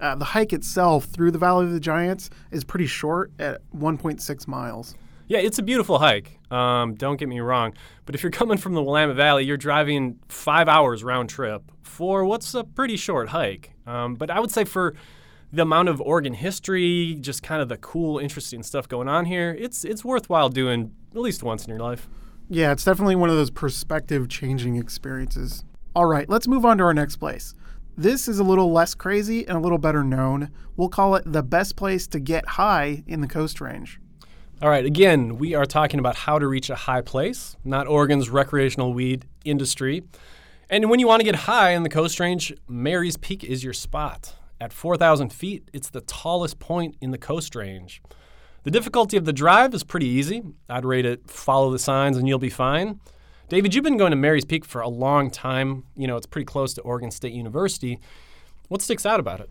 uh, 0.00 0.14
the 0.14 0.24
hike 0.24 0.52
itself 0.52 1.04
through 1.04 1.30
the 1.30 1.38
Valley 1.38 1.66
of 1.66 1.72
the 1.72 1.80
Giants 1.80 2.30
is 2.50 2.64
pretty 2.64 2.86
short 2.86 3.32
at 3.38 3.60
1.6 3.72 4.48
miles. 4.48 4.94
Yeah, 5.28 5.38
it's 5.38 5.58
a 5.60 5.62
beautiful 5.62 5.98
hike. 5.98 6.40
Um, 6.50 6.94
don't 6.94 7.16
get 7.16 7.28
me 7.28 7.38
wrong. 7.38 7.74
But 8.06 8.14
if 8.14 8.22
you're 8.22 8.32
coming 8.32 8.58
from 8.58 8.74
the 8.74 8.82
Willamette 8.82 9.16
Valley, 9.16 9.44
you're 9.44 9.56
driving 9.56 10.18
five 10.28 10.68
hours 10.68 11.04
round 11.04 11.28
trip 11.28 11.62
for 11.82 12.24
what's 12.24 12.52
a 12.54 12.64
pretty 12.64 12.96
short 12.96 13.28
hike. 13.28 13.72
Um, 13.86 14.14
but 14.14 14.30
I 14.30 14.40
would 14.40 14.50
say 14.50 14.64
for 14.64 14.94
the 15.52 15.62
amount 15.62 15.88
of 15.88 16.00
Oregon 16.00 16.34
history, 16.34 17.16
just 17.20 17.42
kind 17.42 17.60
of 17.60 17.68
the 17.68 17.76
cool, 17.76 18.18
interesting 18.18 18.62
stuff 18.62 18.88
going 18.88 19.08
on 19.08 19.26
here, 19.26 19.56
it's 19.58 19.84
it's 19.84 20.04
worthwhile 20.04 20.48
doing 20.48 20.94
at 21.12 21.20
least 21.20 21.42
once 21.42 21.64
in 21.64 21.70
your 21.70 21.80
life. 21.80 22.08
Yeah, 22.48 22.72
it's 22.72 22.84
definitely 22.84 23.16
one 23.16 23.30
of 23.30 23.36
those 23.36 23.50
perspective 23.50 24.28
changing 24.28 24.76
experiences. 24.76 25.64
All 25.94 26.06
right, 26.06 26.28
let's 26.28 26.48
move 26.48 26.64
on 26.64 26.78
to 26.78 26.84
our 26.84 26.94
next 26.94 27.16
place. 27.16 27.54
This 27.96 28.28
is 28.28 28.38
a 28.38 28.44
little 28.44 28.72
less 28.72 28.94
crazy 28.94 29.46
and 29.46 29.56
a 29.56 29.60
little 29.60 29.78
better 29.78 30.02
known. 30.02 30.50
We'll 30.76 30.88
call 30.88 31.16
it 31.16 31.24
the 31.26 31.42
best 31.42 31.76
place 31.76 32.06
to 32.08 32.20
get 32.20 32.46
high 32.46 33.02
in 33.06 33.20
the 33.20 33.26
Coast 33.26 33.60
Range. 33.60 34.00
All 34.62 34.68
right, 34.68 34.84
again, 34.84 35.38
we 35.38 35.54
are 35.54 35.64
talking 35.64 35.98
about 35.98 36.16
how 36.16 36.38
to 36.38 36.46
reach 36.46 36.70
a 36.70 36.74
high 36.74 37.02
place, 37.02 37.56
not 37.64 37.86
Oregon's 37.86 38.30
recreational 38.30 38.92
weed 38.92 39.26
industry. 39.44 40.02
And 40.68 40.88
when 40.88 41.00
you 41.00 41.06
want 41.06 41.20
to 41.20 41.24
get 41.24 41.34
high 41.34 41.70
in 41.70 41.82
the 41.82 41.88
Coast 41.88 42.20
Range, 42.20 42.54
Mary's 42.68 43.16
Peak 43.16 43.42
is 43.42 43.64
your 43.64 43.72
spot. 43.72 44.34
At 44.60 44.74
4,000 44.74 45.32
feet, 45.32 45.68
it's 45.72 45.88
the 45.88 46.02
tallest 46.02 46.58
point 46.58 46.96
in 47.00 47.12
the 47.12 47.18
Coast 47.18 47.54
Range. 47.54 48.02
The 48.64 48.70
difficulty 48.70 49.16
of 49.16 49.24
the 49.24 49.32
drive 49.32 49.72
is 49.72 49.84
pretty 49.84 50.06
easy. 50.06 50.42
I'd 50.68 50.84
rate 50.84 51.06
it 51.06 51.30
follow 51.30 51.70
the 51.70 51.78
signs 51.78 52.18
and 52.18 52.28
you'll 52.28 52.38
be 52.38 52.50
fine. 52.50 53.00
David, 53.48 53.74
you've 53.74 53.84
been 53.84 53.96
going 53.96 54.10
to 54.10 54.16
Mary's 54.16 54.44
Peak 54.44 54.66
for 54.66 54.82
a 54.82 54.88
long 54.88 55.30
time. 55.30 55.84
You 55.96 56.06
know, 56.06 56.16
it's 56.16 56.26
pretty 56.26 56.44
close 56.44 56.74
to 56.74 56.82
Oregon 56.82 57.10
State 57.10 57.32
University. 57.32 57.98
What 58.68 58.82
sticks 58.82 59.06
out 59.06 59.18
about 59.18 59.40
it? 59.40 59.50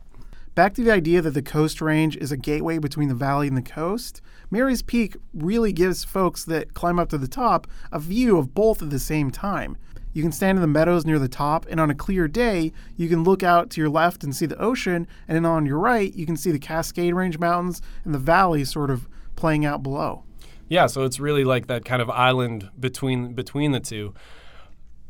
Back 0.54 0.76
to 0.76 0.84
the 0.84 0.92
idea 0.92 1.24
that 1.24 1.32
the 1.32 1.42
Coast 1.42 1.82
Range 1.82 2.16
is 2.18 2.32
a 2.32 2.38
gateway 2.38 2.78
between 2.78 3.10
the 3.10 3.16
valley 3.16 3.48
and 3.48 3.58
the 3.58 3.62
coast, 3.64 4.22
Mary's 4.52 4.84
Peak 4.84 5.18
really 5.34 5.74
gives 5.74 6.04
folks 6.04 6.46
that 6.46 6.76
climb 6.76 7.00
up 7.00 7.10
to 7.10 7.18
the 7.18 7.28
top 7.28 7.66
a 7.92 8.00
view 8.00 8.38
of 8.38 8.54
both 8.54 8.84
at 8.84 8.90
the 8.92 9.00
same 9.00 9.32
time. 9.32 9.76
You 10.20 10.24
can 10.24 10.34
stand 10.34 10.58
in 10.58 10.62
the 10.62 10.68
meadows 10.68 11.06
near 11.06 11.18
the 11.18 11.30
top, 11.30 11.66
and 11.70 11.80
on 11.80 11.90
a 11.90 11.96
clear 11.96 12.28
day, 12.28 12.74
you 12.98 13.08
can 13.08 13.24
look 13.24 13.42
out 13.42 13.70
to 13.70 13.80
your 13.80 13.90
left 13.90 14.22
and 14.22 14.36
see 14.36 14.46
the 14.46 14.58
ocean, 14.58 15.08
and 15.30 15.36
then 15.38 15.46
on 15.46 15.66
your 15.66 15.80
right, 15.80 16.14
you 16.14 16.26
can 16.26 16.36
see 16.36 16.52
the 16.52 16.60
Cascade 16.60 17.14
Range 17.14 17.40
Mountains 17.40 17.82
and 18.04 18.14
the 18.14 18.20
valley 18.20 18.66
sort 18.66 18.92
of 18.92 19.08
playing 19.38 19.64
out 19.64 19.82
below. 19.82 20.26
Yeah, 20.68 20.88
so 20.88 21.06
it's 21.06 21.22
really 21.22 21.46
like 21.46 21.68
that 21.68 21.86
kind 21.86 22.02
of 22.02 22.10
island 22.10 22.70
between 22.78 23.32
between 23.32 23.72
the 23.72 23.80
two. 23.80 24.14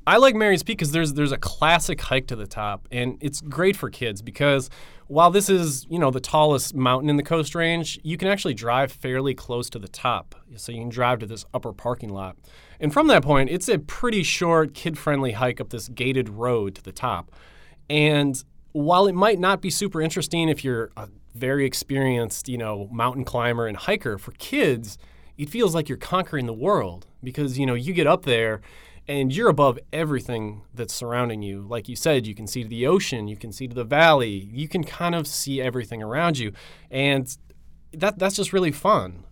I 0.10 0.18
like 0.18 0.34
Mary's 0.34 0.64
Peak 0.64 0.80
because 0.80 0.92
there's 0.92 1.14
there's 1.14 1.32
a 1.32 1.38
classic 1.38 2.02
hike 2.02 2.26
to 2.28 2.36
the 2.36 2.48
top, 2.48 2.88
and 2.92 3.20
it's 3.22 3.42
great 3.42 3.76
for 3.76 3.92
kids 3.92 4.24
because 4.24 4.68
while 5.06 5.30
this 5.30 5.52
is 5.52 5.86
you 5.88 6.00
know 6.00 6.10
the 6.10 6.20
tallest 6.20 6.74
mountain 6.74 7.12
in 7.12 7.16
the 7.16 7.22
Coast 7.22 7.54
Range, 7.54 8.00
you 8.02 8.18
can 8.18 8.28
actually 8.28 8.56
drive 8.56 8.92
fairly 8.92 9.36
close 9.36 9.70
to 9.70 9.78
the 9.78 9.88
top. 9.88 10.34
So 10.56 10.72
you 10.72 10.80
can 10.80 10.90
drive 10.90 11.20
to 11.20 11.28
this 11.28 11.46
upper 11.54 11.74
parking 11.74 12.10
lot, 12.10 12.38
and 12.80 12.92
from 12.92 13.06
that 13.10 13.22
point, 13.22 13.52
it's 13.52 13.70
a 13.70 13.78
pretty 13.78 14.24
short, 14.24 14.74
kid-friendly 14.74 15.34
hike 15.34 15.62
up 15.62 15.70
this 15.70 15.88
gated 15.90 16.28
road 16.28 16.74
to 16.74 16.82
the 16.82 16.92
top. 16.92 17.32
And 17.88 18.44
while 18.72 19.06
it 19.06 19.14
might 19.14 19.38
not 19.38 19.62
be 19.62 19.70
super 19.70 20.02
interesting 20.02 20.50
if 20.50 20.64
you're 20.64 20.90
a 20.98 21.08
very 21.36 21.68
experienced 21.68 22.50
you 22.50 22.58
know 22.58 22.90
mountain 22.92 23.26
climber 23.26 23.68
and 23.68 23.78
hiker, 23.78 24.18
for 24.18 24.32
kids, 24.32 24.98
it 25.38 25.52
feels 25.52 25.76
like 25.76 25.88
you're 25.88 26.00
conquering 26.00 26.48
the 26.48 26.54
world 26.54 27.06
because 27.24 27.60
you 27.60 27.68
know 27.68 27.76
you 27.76 27.94
get 27.94 28.08
up 28.08 28.24
there 28.24 28.62
and 29.10 29.36
you're 29.36 29.50
above 29.50 29.80
everything 29.92 30.62
that's 30.72 30.94
surrounding 30.94 31.42
you. 31.42 31.62
Like 31.68 31.90
you 31.90 31.96
said, 31.96 32.28
you 32.28 32.36
can 32.36 32.46
see 32.46 32.62
to 32.62 32.70
the 32.70 32.86
ocean, 32.86 33.28
you 33.28 33.36
can 33.36 33.52
see 33.52 33.68
to 33.68 33.74
the 33.74 33.84
valley, 33.84 34.30
you 34.54 34.68
can 34.70 34.84
kind 34.84 35.16
of 35.16 35.26
see 35.26 35.60
everything 35.60 36.04
around 36.04 36.38
you, 36.38 36.54
and 36.92 37.36
that 37.92 38.20
that's 38.20 38.36
just 38.36 38.54
really 38.54 38.72
fun. 38.72 39.26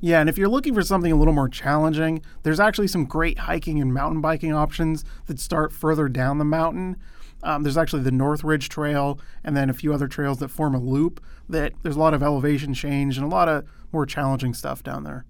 Yeah, 0.00 0.20
and 0.20 0.30
if 0.30 0.38
you're 0.38 0.48
looking 0.48 0.72
for 0.74 0.80
something 0.80 1.12
a 1.12 1.16
little 1.16 1.34
more 1.34 1.48
challenging, 1.48 2.22
there's 2.42 2.58
actually 2.58 2.88
some 2.88 3.04
great 3.04 3.40
hiking 3.40 3.82
and 3.82 3.92
mountain 3.92 4.22
biking 4.22 4.54
options 4.54 5.04
that 5.26 5.38
start 5.38 5.74
further 5.74 6.08
down 6.08 6.38
the 6.38 6.44
mountain. 6.46 6.96
Um, 7.42 7.64
there's 7.64 7.76
actually 7.76 8.02
the 8.02 8.10
North 8.10 8.42
Ridge 8.42 8.70
Trail 8.70 9.20
and 9.44 9.54
then 9.54 9.68
a 9.68 9.74
few 9.74 9.92
other 9.92 10.08
trails 10.08 10.38
that 10.38 10.48
form 10.48 10.74
a 10.74 10.80
loop 10.80 11.22
that 11.50 11.74
there's 11.82 11.96
a 11.96 12.00
lot 12.00 12.14
of 12.14 12.22
elevation 12.22 12.72
change 12.72 13.18
and 13.18 13.26
a 13.26 13.28
lot 13.28 13.46
of 13.46 13.66
more 13.92 14.06
challenging 14.06 14.54
stuff 14.54 14.82
down 14.82 15.04
there. 15.04 15.26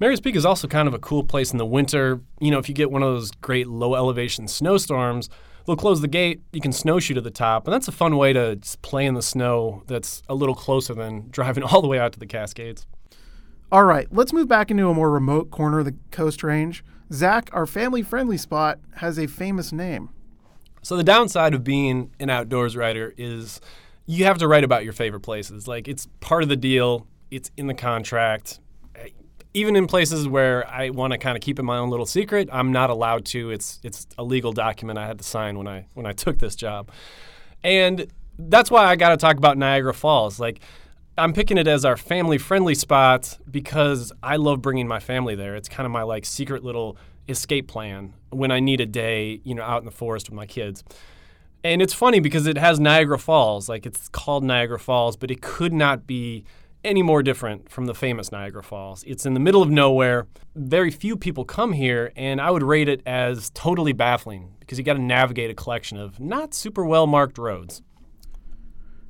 Mary's 0.00 0.20
Peak 0.20 0.34
is 0.34 0.44
also 0.44 0.66
kind 0.66 0.88
of 0.88 0.94
a 0.94 0.98
cool 0.98 1.22
place 1.22 1.52
in 1.52 1.58
the 1.58 1.66
winter. 1.66 2.20
You 2.40 2.50
know, 2.50 2.58
if 2.58 2.68
you 2.68 2.74
get 2.74 2.90
one 2.90 3.02
of 3.02 3.14
those 3.14 3.30
great 3.30 3.68
low 3.68 3.94
elevation 3.94 4.48
snowstorms, 4.48 5.28
they'll 5.66 5.76
close 5.76 6.00
the 6.00 6.08
gate, 6.08 6.42
you 6.52 6.60
can 6.60 6.72
snowshoe 6.72 7.14
to 7.14 7.20
the 7.20 7.30
top, 7.30 7.66
and 7.66 7.72
that's 7.72 7.86
a 7.86 7.92
fun 7.92 8.16
way 8.16 8.32
to 8.32 8.58
play 8.82 9.06
in 9.06 9.14
the 9.14 9.22
snow 9.22 9.84
that's 9.86 10.22
a 10.28 10.34
little 10.34 10.54
closer 10.54 10.94
than 10.94 11.28
driving 11.30 11.62
all 11.62 11.80
the 11.80 11.88
way 11.88 11.98
out 11.98 12.12
to 12.12 12.18
the 12.18 12.26
Cascades. 12.26 12.86
All 13.70 13.84
right, 13.84 14.08
let's 14.10 14.32
move 14.32 14.48
back 14.48 14.70
into 14.70 14.88
a 14.88 14.94
more 14.94 15.10
remote 15.10 15.50
corner 15.50 15.78
of 15.78 15.84
the 15.84 15.94
Coast 16.10 16.42
Range. 16.42 16.84
Zach, 17.12 17.48
our 17.52 17.66
family 17.66 18.02
friendly 18.02 18.36
spot, 18.36 18.78
has 18.96 19.18
a 19.18 19.26
famous 19.26 19.72
name. 19.72 20.10
So, 20.82 20.96
the 20.96 21.04
downside 21.04 21.54
of 21.54 21.64
being 21.64 22.10
an 22.20 22.30
outdoors 22.30 22.76
writer 22.76 23.14
is 23.16 23.60
you 24.06 24.24
have 24.26 24.38
to 24.38 24.48
write 24.48 24.64
about 24.64 24.84
your 24.84 24.92
favorite 24.92 25.20
places. 25.20 25.66
Like, 25.66 25.88
it's 25.88 26.08
part 26.20 26.42
of 26.42 26.48
the 26.48 26.56
deal, 26.56 27.06
it's 27.30 27.50
in 27.56 27.68
the 27.68 27.74
contract 27.74 28.60
even 29.54 29.76
in 29.76 29.86
places 29.86 30.26
where 30.26 30.68
I 30.68 30.90
want 30.90 31.12
to 31.12 31.18
kind 31.18 31.36
of 31.36 31.40
keep 31.40 31.58
it 31.58 31.62
my 31.62 31.78
own 31.78 31.88
little 31.88 32.06
secret, 32.06 32.48
I'm 32.52 32.72
not 32.72 32.90
allowed 32.90 33.24
to. 33.26 33.50
It's 33.50 33.80
it's 33.84 34.06
a 34.18 34.24
legal 34.24 34.52
document 34.52 34.98
I 34.98 35.06
had 35.06 35.18
to 35.18 35.24
sign 35.24 35.56
when 35.56 35.68
I 35.68 35.86
when 35.94 36.06
I 36.06 36.12
took 36.12 36.38
this 36.38 36.56
job, 36.56 36.90
and 37.62 38.06
that's 38.38 38.70
why 38.70 38.84
I 38.84 38.96
got 38.96 39.10
to 39.10 39.16
talk 39.16 39.36
about 39.36 39.56
Niagara 39.56 39.94
Falls. 39.94 40.40
Like, 40.40 40.60
I'm 41.16 41.32
picking 41.32 41.56
it 41.56 41.68
as 41.68 41.84
our 41.84 41.96
family 41.96 42.36
friendly 42.36 42.74
spot 42.74 43.38
because 43.48 44.12
I 44.22 44.36
love 44.36 44.60
bringing 44.60 44.88
my 44.88 44.98
family 44.98 45.36
there. 45.36 45.54
It's 45.54 45.68
kind 45.68 45.86
of 45.86 45.92
my 45.92 46.02
like 46.02 46.24
secret 46.26 46.64
little 46.64 46.96
escape 47.28 47.68
plan 47.68 48.14
when 48.30 48.50
I 48.50 48.60
need 48.60 48.80
a 48.80 48.86
day, 48.86 49.40
you 49.44 49.54
know, 49.54 49.62
out 49.62 49.78
in 49.78 49.84
the 49.84 49.92
forest 49.92 50.28
with 50.28 50.34
my 50.34 50.46
kids. 50.46 50.82
And 51.62 51.80
it's 51.80 51.94
funny 51.94 52.20
because 52.20 52.46
it 52.46 52.58
has 52.58 52.78
Niagara 52.78 53.18
Falls, 53.18 53.68
like 53.68 53.86
it's 53.86 54.08
called 54.08 54.44
Niagara 54.44 54.78
Falls, 54.78 55.16
but 55.16 55.30
it 55.30 55.40
could 55.40 55.72
not 55.72 56.06
be 56.06 56.44
any 56.84 57.02
more 57.02 57.22
different 57.22 57.70
from 57.70 57.86
the 57.86 57.94
famous 57.94 58.30
Niagara 58.30 58.62
Falls. 58.62 59.02
It's 59.04 59.26
in 59.26 59.34
the 59.34 59.40
middle 59.40 59.62
of 59.62 59.70
nowhere. 59.70 60.26
Very 60.54 60.90
few 60.90 61.16
people 61.16 61.44
come 61.44 61.72
here, 61.72 62.12
and 62.14 62.40
I 62.40 62.50
would 62.50 62.62
rate 62.62 62.88
it 62.88 63.02
as 63.06 63.50
totally 63.50 63.92
baffling 63.92 64.54
because 64.60 64.78
you 64.78 64.84
got 64.84 64.94
to 64.94 65.02
navigate 65.02 65.50
a 65.50 65.54
collection 65.54 65.98
of 65.98 66.20
not 66.20 66.54
super 66.54 66.84
well 66.84 67.06
marked 67.06 67.38
roads. 67.38 67.82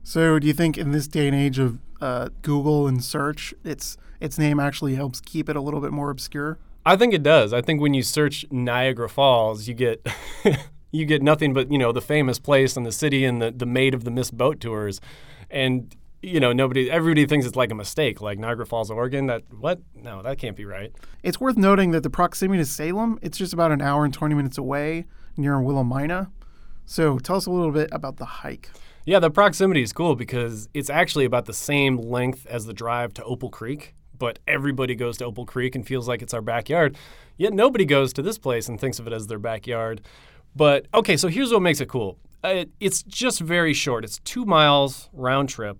So, 0.02 0.38
do 0.38 0.46
you 0.46 0.52
think 0.52 0.78
in 0.78 0.92
this 0.92 1.08
day 1.08 1.26
and 1.26 1.36
age 1.36 1.58
of 1.58 1.78
uh, 2.00 2.28
Google 2.42 2.86
and 2.86 3.02
search, 3.02 3.54
its 3.64 3.96
its 4.20 4.38
name 4.38 4.60
actually 4.60 4.94
helps 4.94 5.20
keep 5.20 5.48
it 5.48 5.56
a 5.56 5.60
little 5.60 5.80
bit 5.80 5.92
more 5.92 6.10
obscure? 6.10 6.58
I 6.86 6.96
think 6.96 7.14
it 7.14 7.22
does. 7.22 7.52
I 7.52 7.62
think 7.62 7.80
when 7.80 7.94
you 7.94 8.02
search 8.02 8.44
Niagara 8.50 9.08
Falls, 9.08 9.66
you 9.66 9.74
get 9.74 10.06
you 10.92 11.06
get 11.06 11.22
nothing 11.22 11.54
but 11.54 11.72
you 11.72 11.78
know 11.78 11.92
the 11.92 12.02
famous 12.02 12.38
place 12.38 12.76
and 12.76 12.84
the 12.84 12.92
city 12.92 13.24
and 13.24 13.40
the 13.40 13.50
the 13.50 13.66
Maid 13.66 13.94
of 13.94 14.04
the 14.04 14.10
Mist 14.10 14.36
Boat 14.36 14.60
tours, 14.60 15.00
and 15.50 15.94
you 16.24 16.40
know, 16.40 16.52
nobody, 16.52 16.90
everybody 16.90 17.26
thinks 17.26 17.46
it's 17.46 17.56
like 17.56 17.70
a 17.70 17.74
mistake, 17.74 18.20
like 18.20 18.38
Niagara 18.38 18.66
Falls, 18.66 18.90
Oregon. 18.90 19.26
That 19.26 19.42
what? 19.58 19.80
No, 19.94 20.22
that 20.22 20.38
can't 20.38 20.56
be 20.56 20.64
right. 20.64 20.92
It's 21.22 21.40
worth 21.40 21.56
noting 21.56 21.90
that 21.90 22.02
the 22.02 22.10
proximity 22.10 22.62
to 22.62 22.66
Salem, 22.66 23.18
it's 23.22 23.36
just 23.36 23.52
about 23.52 23.72
an 23.72 23.80
hour 23.80 24.04
and 24.04 24.12
20 24.12 24.34
minutes 24.34 24.58
away 24.58 25.04
near 25.36 25.54
Willamina. 25.54 26.30
So 26.86 27.18
tell 27.18 27.36
us 27.36 27.46
a 27.46 27.50
little 27.50 27.72
bit 27.72 27.88
about 27.92 28.16
the 28.16 28.24
hike. 28.24 28.70
Yeah, 29.04 29.18
the 29.18 29.30
proximity 29.30 29.82
is 29.82 29.92
cool 29.92 30.16
because 30.16 30.68
it's 30.72 30.88
actually 30.88 31.26
about 31.26 31.44
the 31.44 31.52
same 31.52 31.98
length 31.98 32.46
as 32.46 32.64
the 32.64 32.72
drive 32.72 33.12
to 33.14 33.24
Opal 33.24 33.50
Creek, 33.50 33.94
but 34.18 34.38
everybody 34.48 34.94
goes 34.94 35.18
to 35.18 35.26
Opal 35.26 35.44
Creek 35.44 35.74
and 35.74 35.86
feels 35.86 36.08
like 36.08 36.22
it's 36.22 36.32
our 36.32 36.40
backyard. 36.40 36.96
Yet 37.36 37.52
nobody 37.52 37.84
goes 37.84 38.12
to 38.14 38.22
this 38.22 38.38
place 38.38 38.68
and 38.68 38.80
thinks 38.80 38.98
of 38.98 39.06
it 39.06 39.12
as 39.12 39.26
their 39.26 39.38
backyard. 39.38 40.00
But 40.56 40.86
okay, 40.94 41.16
so 41.16 41.28
here's 41.28 41.52
what 41.52 41.60
makes 41.60 41.80
it 41.80 41.88
cool. 41.88 42.18
Uh, 42.42 42.64
it's 42.80 43.02
just 43.02 43.40
very 43.40 43.74
short. 43.74 44.04
It's 44.04 44.18
two 44.20 44.44
miles 44.44 45.08
round 45.12 45.48
trip 45.48 45.78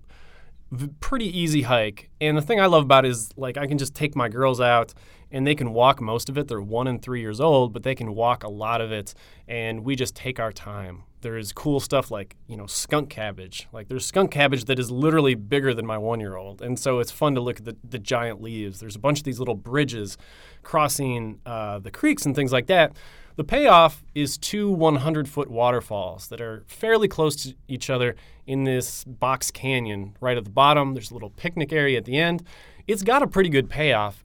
pretty 0.99 1.25
easy 1.37 1.63
hike. 1.63 2.09
And 2.19 2.37
the 2.37 2.41
thing 2.41 2.59
I 2.59 2.65
love 2.65 2.83
about 2.83 3.05
is 3.05 3.29
like 3.37 3.57
I 3.57 3.67
can 3.67 3.77
just 3.77 3.95
take 3.95 4.15
my 4.15 4.29
girls 4.29 4.59
out 4.59 4.93
and 5.31 5.45
they 5.45 5.55
can 5.55 5.73
walk 5.73 6.01
most 6.01 6.29
of 6.29 6.37
it. 6.37 6.47
They're 6.47 6.61
one 6.61 6.87
and 6.87 7.01
three 7.01 7.21
years 7.21 7.39
old, 7.41 7.73
but 7.73 7.83
they 7.83 7.95
can 7.95 8.15
walk 8.15 8.43
a 8.43 8.49
lot 8.49 8.81
of 8.81 8.91
it. 8.91 9.13
And 9.47 9.83
we 9.83 9.95
just 9.95 10.15
take 10.15 10.39
our 10.39 10.51
time. 10.51 11.03
There's 11.21 11.51
cool 11.51 11.79
stuff 11.79 12.11
like, 12.11 12.35
you 12.47 12.55
know, 12.55 12.67
skunk 12.67 13.09
cabbage. 13.09 13.67
Like 13.73 13.87
there's 13.87 14.05
skunk 14.05 14.31
cabbage 14.31 14.65
that 14.65 14.77
is 14.77 14.91
literally 14.91 15.33
bigger 15.33 15.73
than 15.73 15.85
my 15.85 15.97
one 15.97 16.19
year 16.19 16.35
old. 16.35 16.61
And 16.61 16.79
so 16.79 16.99
it's 16.99 17.11
fun 17.11 17.35
to 17.35 17.41
look 17.41 17.59
at 17.59 17.65
the, 17.65 17.75
the 17.83 17.97
giant 17.97 18.41
leaves. 18.41 18.79
There's 18.79 18.95
a 18.95 18.99
bunch 18.99 19.19
of 19.19 19.23
these 19.23 19.39
little 19.39 19.55
bridges 19.55 20.17
crossing 20.61 21.39
uh, 21.45 21.79
the 21.79 21.91
creeks 21.91 22.25
and 22.25 22.35
things 22.35 22.51
like 22.51 22.67
that. 22.67 22.95
The 23.37 23.43
payoff 23.43 24.03
is 24.13 24.37
two 24.37 24.71
100 24.71 25.27
foot 25.27 25.51
waterfalls 25.51 26.29
that 26.29 26.39
are 26.39 26.63
fairly 26.67 27.09
close 27.09 27.35
to 27.43 27.53
each 27.67 27.89
other 27.89 28.15
in 28.47 28.63
this 28.63 29.03
box 29.03 29.51
canyon 29.51 30.15
right 30.21 30.37
at 30.37 30.45
the 30.45 30.49
bottom. 30.49 30.93
There's 30.93 31.11
a 31.11 31.13
little 31.13 31.31
picnic 31.31 31.73
area 31.73 31.97
at 31.97 32.05
the 32.05 32.17
end. 32.17 32.43
It's 32.87 33.03
got 33.03 33.21
a 33.21 33.27
pretty 33.27 33.49
good 33.49 33.69
payoff. 33.69 34.23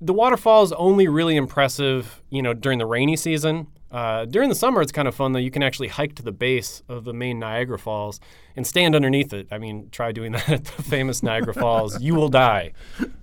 The 0.00 0.12
waterfall 0.12 0.64
is 0.64 0.72
only 0.72 1.06
really 1.06 1.36
impressive, 1.36 2.22
you 2.28 2.42
know, 2.42 2.54
during 2.54 2.78
the 2.78 2.86
rainy 2.86 3.16
season. 3.16 3.68
Uh, 3.92 4.24
during 4.24 4.48
the 4.48 4.56
summer, 4.56 4.82
it's 4.82 4.90
kind 4.90 5.06
of 5.06 5.14
fun 5.14 5.30
though. 5.30 5.38
You 5.38 5.52
can 5.52 5.62
actually 5.62 5.86
hike 5.86 6.16
to 6.16 6.22
the 6.24 6.32
base 6.32 6.82
of 6.88 7.04
the 7.04 7.12
main 7.12 7.38
Niagara 7.38 7.78
Falls 7.78 8.18
and 8.56 8.66
stand 8.66 8.96
underneath 8.96 9.32
it. 9.32 9.46
I 9.52 9.58
mean, 9.58 9.88
try 9.92 10.10
doing 10.10 10.32
that 10.32 10.48
at 10.48 10.64
the 10.64 10.82
famous 10.82 11.22
Niagara 11.22 11.54
Falls. 11.54 12.02
You 12.02 12.16
will 12.16 12.28
die. 12.28 12.72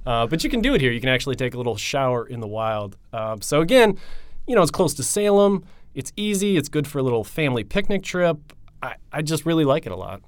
Uh, 0.05 0.25
but 0.27 0.45
you 0.45 0.49
can 0.49 0.61
do 0.61 0.73
it 0.73 0.79
here. 0.79 0.93
You 0.93 1.01
can 1.01 1.09
actually 1.09 1.35
take 1.35 1.53
a 1.53 1.57
little 1.57 1.75
shower 1.75 2.25
in 2.25 2.39
the 2.39 2.47
wild. 2.47 2.95
Uh, 3.11 3.35
so, 3.41 3.59
again, 3.59 3.99
you 4.48 4.55
know, 4.55 4.62
it's 4.62 4.71
close 4.71 4.93
to 4.95 5.03
Salem. 5.03 5.63
It's 5.93 6.12
easy. 6.15 6.57
It's 6.57 6.69
good 6.69 6.88
for 6.88 7.00
a 7.00 7.03
little 7.03 7.24
family 7.24 7.63
picnic 7.63 8.03
trip. 8.03 8.53
I, 8.81 8.95
I 9.12 9.21
just 9.21 9.45
really 9.45 9.65
like 9.65 9.86
it 9.86 9.91
a 9.91 9.95
lot. 9.95 10.21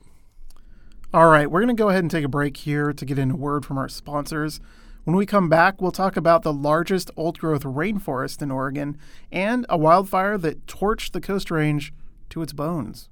All 1.13 1.27
right, 1.27 1.50
we're 1.50 1.62
going 1.62 1.75
to 1.75 1.79
go 1.79 1.89
ahead 1.89 2.03
and 2.03 2.10
take 2.10 2.25
a 2.25 2.29
break 2.29 2.58
here 2.58 2.91
to 2.91 3.05
get 3.05 3.20
in 3.20 3.32
a 3.32 3.36
word 3.36 3.65
from 3.65 3.77
our 3.77 3.88
sponsors. 3.88 4.60
When 5.03 5.15
we 5.15 5.25
come 5.25 5.50
back, 5.50 5.82
we'll 5.82 5.91
talk 5.91 6.17
about 6.17 6.43
the 6.43 6.53
largest 6.53 7.12
old 7.15 7.38
growth 7.38 7.63
rainforest 7.63 8.41
in 8.41 8.50
Oregon 8.50 8.98
and 9.32 9.65
a 9.70 9.77
wildfire 9.77 10.38
that 10.39 10.65
torched 10.65 11.12
the 11.12 11.22
Coast 11.22 11.51
Range 11.51 11.93
to 12.29 12.41
its 12.41 12.53
bones. 12.53 13.10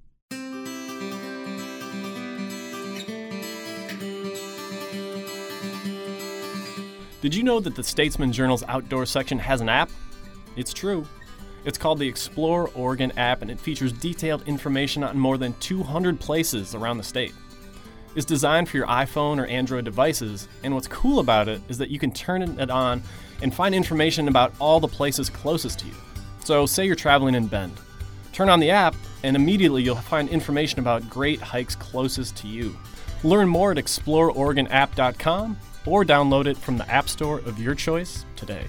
Did 7.22 7.36
you 7.36 7.44
know 7.44 7.60
that 7.60 7.76
the 7.76 7.84
Statesman 7.84 8.32
Journal's 8.32 8.64
outdoor 8.68 9.06
section 9.06 9.38
has 9.38 9.62
an 9.62 9.70
app? 9.70 9.92
It's 10.56 10.74
true. 10.74 11.06
It's 11.64 11.78
called 11.78 12.00
the 12.00 12.08
Explore 12.08 12.72
Oregon 12.74 13.12
app 13.18 13.42
and 13.42 13.52
it 13.52 13.60
features 13.60 13.94
detailed 13.94 14.48
information 14.48 15.04
on 15.04 15.18
more 15.18 15.38
than 15.38 15.54
200 15.60 16.20
places 16.20 16.74
around 16.74 16.98
the 16.98 17.04
state. 17.04 17.34
It's 18.16 18.26
designed 18.26 18.68
for 18.68 18.78
your 18.78 18.88
iPhone 18.88 19.40
or 19.40 19.46
Android 19.46 19.86
devices, 19.86 20.50
and 20.64 20.76
what's 20.76 20.88
cool 20.88 21.20
about 21.20 21.48
it 21.48 21.62
is 21.70 21.78
that 21.78 21.90
you 21.90 21.98
can 21.98 22.12
turn 22.12 22.42
it 22.42 22.70
on 22.70 23.02
and 23.42 23.54
find 23.54 23.74
information 23.74 24.28
about 24.28 24.54
all 24.60 24.82
the 24.82 24.88
places 24.88 25.30
closest 25.30 25.80
to 25.80 25.88
you. 25.88 25.94
So, 26.44 26.66
say 26.66 26.86
you're 26.86 26.96
traveling 26.96 27.36
in 27.36 27.48
Bend. 27.48 27.74
Turn 28.34 28.50
on 28.50 28.60
the 28.60 28.70
app, 28.70 28.96
and 29.24 29.36
immediately 29.36 29.82
you'll 29.84 29.96
find 29.96 30.28
information 30.28 30.80
about 30.80 31.10
great 31.10 31.40
hikes 31.40 31.76
closest 31.76 32.36
to 32.38 32.48
you. 32.48 32.76
Learn 33.24 33.48
more 33.48 33.72
at 33.72 33.78
exploreoregonapp.com 33.78 35.58
or 35.86 36.04
download 36.04 36.48
it 36.48 36.58
from 36.58 36.78
the 36.78 36.90
App 36.90 37.08
Store 37.08 37.40
of 37.40 37.60
your 37.60 37.76
choice 37.76 38.26
today. 38.36 38.66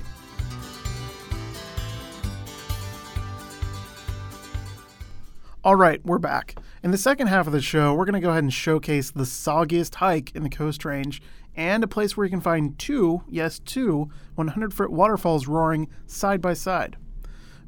All 5.64 5.76
right, 5.76 6.04
we're 6.04 6.18
back. 6.18 6.56
In 6.82 6.90
the 6.90 6.98
second 6.98 7.28
half 7.28 7.46
of 7.46 7.52
the 7.52 7.60
show, 7.60 7.94
we're 7.94 8.04
going 8.04 8.20
to 8.20 8.20
go 8.20 8.30
ahead 8.30 8.42
and 8.42 8.52
showcase 8.52 9.12
the 9.12 9.22
soggiest 9.22 9.94
hike 9.94 10.34
in 10.34 10.42
the 10.42 10.50
Coast 10.50 10.84
Range 10.84 11.22
and 11.54 11.84
a 11.84 11.86
place 11.86 12.16
where 12.16 12.26
you 12.26 12.32
can 12.32 12.40
find 12.40 12.76
two, 12.80 13.22
yes, 13.28 13.60
two, 13.60 14.10
100 14.34 14.74
foot 14.74 14.90
waterfalls 14.90 15.46
roaring 15.46 15.86
side 16.04 16.40
by 16.40 16.52
side. 16.52 16.96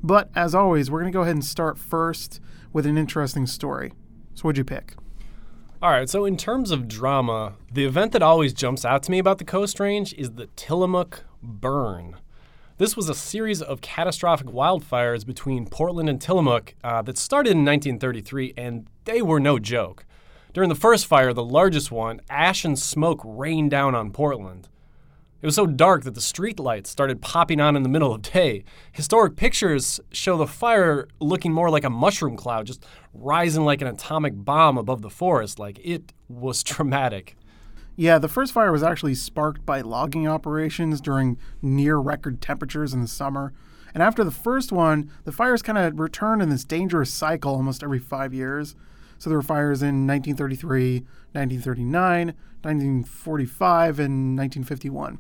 But 0.03 0.29
as 0.35 0.57
always, 0.57 0.91
we're 0.91 1.03
going 1.03 1.13
to 1.13 1.17
go 1.17 1.23
ahead 1.23 1.37
and 1.37 1.45
start 1.45 1.79
first 1.79 2.41
with 2.73 2.85
an 2.85 2.99
interesting 2.99 3.47
story. 3.47 3.93
So, 4.35 4.43
what'd 4.43 4.59
you 4.59 4.65
pick? 4.65 4.97
All 5.81 5.93
right, 5.93 6.09
so 6.09 6.25
in 6.25 6.37
terms 6.37 6.73
of 6.73 6.89
drama, 6.89 7.53
the 7.73 7.85
event 7.85 8.11
that 8.11 8.23
always 8.23 8.53
jumps 8.53 8.85
out 8.85 9.05
to 9.05 9.13
me 9.13 9.21
about 9.21 9.39
the 9.39 9.45
Coast 9.45 9.79
Range 9.79 10.13
is 10.15 10.33
the 10.33 10.49
Tillamook 10.57 11.27
Burn. 11.41 12.17
This 12.77 12.97
was 12.97 13.09
a 13.09 13.15
series 13.15 13.63
of 13.63 13.81
catastrophic 13.81 14.49
wildfires 14.49 15.25
between 15.25 15.69
Portland 15.69 16.09
and 16.09 16.21
Tillamook 16.21 16.75
uh, 16.83 17.03
that 17.03 17.17
started 17.17 17.51
in 17.51 17.59
1933, 17.65 18.55
and 18.57 18.89
they 19.05 19.23
were 19.23 19.39
no 19.39 19.61
joke. 19.61 20.05
During 20.53 20.71
the 20.71 20.75
first 20.75 21.07
fire, 21.07 21.33
the 21.33 21.45
largest 21.45 21.93
one, 21.93 22.21
ash 22.29 22.65
and 22.65 22.77
smoke 22.77 23.21
rained 23.25 23.71
down 23.71 23.95
on 23.95 24.11
Portland. 24.11 24.69
It 25.41 25.47
was 25.47 25.55
so 25.55 25.69
dark 25.69 26.03
that 26.03 26.15
the 26.15 26.21
streetlights 26.21 26.89
started 26.89 27.23
popping 27.23 27.61
on 27.61 27.77
in 27.77 27.85
the 27.85 27.89
middle 27.89 28.13
of 28.13 28.23
day. 28.33 28.65
Historic 28.91 29.37
pictures 29.37 30.01
show 30.11 30.37
the 30.37 30.49
fire 30.49 31.07
looking 31.21 31.53
more 31.53 31.71
like 31.71 31.85
a 31.85 31.91
mushroom 31.91 32.37
cloud, 32.37 32.67
just 32.67 32.85
rising 33.13 33.65
like 33.65 33.83
an 33.83 33.89
atomic 33.89 34.33
bomb 34.35 34.79
above 34.79 35.01
the 35.01 35.11
forest. 35.11 35.61
Like 35.61 35.79
it 35.85 36.13
was 36.29 36.63
traumatic. 36.65 37.37
Yeah, 37.97 38.19
the 38.19 38.29
first 38.29 38.53
fire 38.53 38.73
was 38.73 38.83
actually 38.83 39.15
sparked 39.15 39.65
by 39.65 39.81
logging 39.81 40.27
operations 40.27 41.01
during 41.01 41.39
near 41.63 41.97
record 41.99 42.41
temperatures 42.41 42.93
in 42.93 43.01
the 43.01 43.09
summer. 43.09 43.53
And 43.93 44.03
after 44.03 44.25
the 44.25 44.33
first 44.33 44.73
one, 44.73 45.11
the 45.25 45.31
fires 45.31 45.63
kind 45.63 45.79
of 45.79 46.01
returned 46.01 46.43
in 46.43 46.49
this 46.49 46.65
dangerous 46.65 47.13
cycle 47.13 47.55
almost 47.55 47.85
every 47.85 48.01
five 48.01 48.35
years. 48.35 48.75
So 49.19 49.31
there 49.31 49.39
were 49.39 49.43
fires 49.43 49.81
in 49.81 50.09
1933, 50.09 51.05
1939, 51.33 52.27
1945, 52.63 53.99
and 54.01 54.37
1951. 54.37 55.19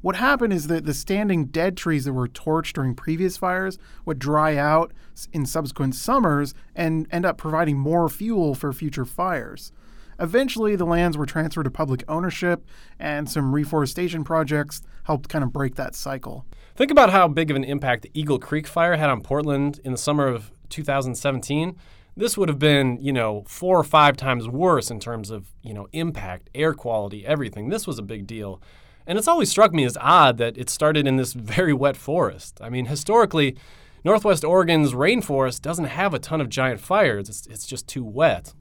What 0.00 0.14
happened 0.16 0.52
is 0.52 0.68
that 0.68 0.84
the 0.84 0.94
standing 0.94 1.46
dead 1.46 1.76
trees 1.76 2.04
that 2.04 2.12
were 2.12 2.28
torched 2.28 2.74
during 2.74 2.94
previous 2.94 3.36
fires 3.36 3.78
would 4.04 4.20
dry 4.20 4.56
out 4.56 4.92
in 5.32 5.44
subsequent 5.44 5.96
summers 5.96 6.54
and 6.76 7.08
end 7.10 7.26
up 7.26 7.38
providing 7.38 7.78
more 7.78 8.08
fuel 8.08 8.54
for 8.54 8.72
future 8.72 9.04
fires. 9.04 9.72
Eventually, 10.18 10.76
the 10.76 10.86
lands 10.86 11.16
were 11.16 11.26
transferred 11.26 11.64
to 11.64 11.70
public 11.70 12.02
ownership, 12.08 12.64
and 12.98 13.28
some 13.28 13.54
reforestation 13.54 14.24
projects 14.24 14.82
helped 15.04 15.28
kind 15.28 15.44
of 15.44 15.52
break 15.52 15.74
that 15.74 15.94
cycle. 15.94 16.46
Think 16.74 16.90
about 16.90 17.10
how 17.10 17.28
big 17.28 17.50
of 17.50 17.56
an 17.56 17.64
impact 17.64 18.02
the 18.02 18.10
Eagle 18.14 18.38
Creek 18.38 18.66
fire 18.66 18.96
had 18.96 19.10
on 19.10 19.20
Portland 19.20 19.80
in 19.84 19.92
the 19.92 19.98
summer 19.98 20.26
of 20.26 20.50
2017. 20.70 21.76
This 22.16 22.38
would 22.38 22.48
have 22.48 22.58
been, 22.58 22.98
you 23.00 23.12
know, 23.12 23.44
four 23.46 23.78
or 23.78 23.84
five 23.84 24.16
times 24.16 24.48
worse 24.48 24.90
in 24.90 25.00
terms 25.00 25.30
of, 25.30 25.52
you 25.62 25.74
know, 25.74 25.86
impact, 25.92 26.48
air 26.54 26.72
quality, 26.72 27.26
everything. 27.26 27.68
This 27.68 27.86
was 27.86 27.98
a 27.98 28.02
big 28.02 28.26
deal. 28.26 28.60
And 29.06 29.18
it's 29.18 29.28
always 29.28 29.50
struck 29.50 29.72
me 29.72 29.84
as 29.84 29.98
odd 30.00 30.38
that 30.38 30.56
it 30.56 30.70
started 30.70 31.06
in 31.06 31.16
this 31.16 31.32
very 31.34 31.74
wet 31.74 31.96
forest. 31.96 32.58
I 32.62 32.70
mean, 32.70 32.86
historically, 32.86 33.56
Northwest 34.04 34.44
Oregon's 34.44 34.92
rainforest 34.92 35.62
doesn't 35.62 35.86
have 35.86 36.14
a 36.14 36.18
ton 36.18 36.40
of 36.40 36.48
giant 36.48 36.80
fires, 36.80 37.28
it's, 37.28 37.46
it's 37.46 37.66
just 37.66 37.86
too 37.86 38.04
wet. 38.04 38.54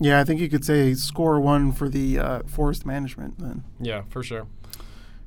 Yeah, 0.00 0.20
I 0.20 0.24
think 0.24 0.40
you 0.40 0.48
could 0.48 0.64
say 0.64 0.94
score 0.94 1.40
one 1.40 1.72
for 1.72 1.88
the 1.88 2.18
uh, 2.18 2.42
forest 2.46 2.84
management 2.84 3.38
then. 3.38 3.64
Yeah, 3.80 4.02
for 4.08 4.22
sure. 4.22 4.46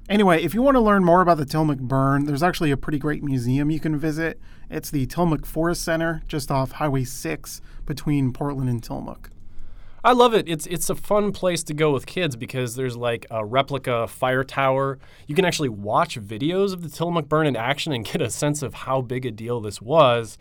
Anyway, 0.09 0.41
if 0.41 0.53
you 0.53 0.61
want 0.61 0.75
to 0.75 0.81
learn 0.81 1.03
more 1.03 1.21
about 1.21 1.37
the 1.37 1.45
Tillamook 1.45 1.79
burn, 1.79 2.25
there's 2.25 2.43
actually 2.43 2.71
a 2.71 2.77
pretty 2.77 2.97
great 2.97 3.23
museum 3.23 3.69
you 3.69 3.79
can 3.79 3.97
visit. 3.97 4.39
It's 4.69 4.89
the 4.89 5.05
Tillamook 5.05 5.45
Forest 5.45 5.83
Center, 5.83 6.23
just 6.27 6.49
off 6.49 6.73
Highway 6.73 7.03
6 7.03 7.61
between 7.85 8.31
Portland 8.31 8.69
and 8.69 8.81
Tillamook. 8.81 9.31
I 10.05 10.13
love 10.13 10.33
it. 10.33 10.47
It's 10.47 10.65
it's 10.67 10.89
a 10.89 10.95
fun 10.95 11.33
place 11.33 11.63
to 11.63 11.73
go 11.73 11.91
with 11.91 12.05
kids 12.05 12.37
because 12.37 12.75
there's 12.75 12.95
like 12.95 13.25
a 13.29 13.43
replica 13.43 14.07
fire 14.07 14.45
tower. 14.45 14.99
You 15.25 15.35
can 15.35 15.43
actually 15.43 15.67
watch 15.67 16.17
videos 16.17 16.71
of 16.71 16.81
the 16.81 16.89
Tillamook 16.89 17.27
burn 17.27 17.45
in 17.45 17.57
action 17.57 17.91
and 17.91 18.05
get 18.05 18.21
a 18.21 18.29
sense 18.29 18.61
of 18.61 18.73
how 18.73 19.01
big 19.01 19.25
a 19.25 19.31
deal 19.31 19.59
this 19.59 19.81
was. 19.81 20.37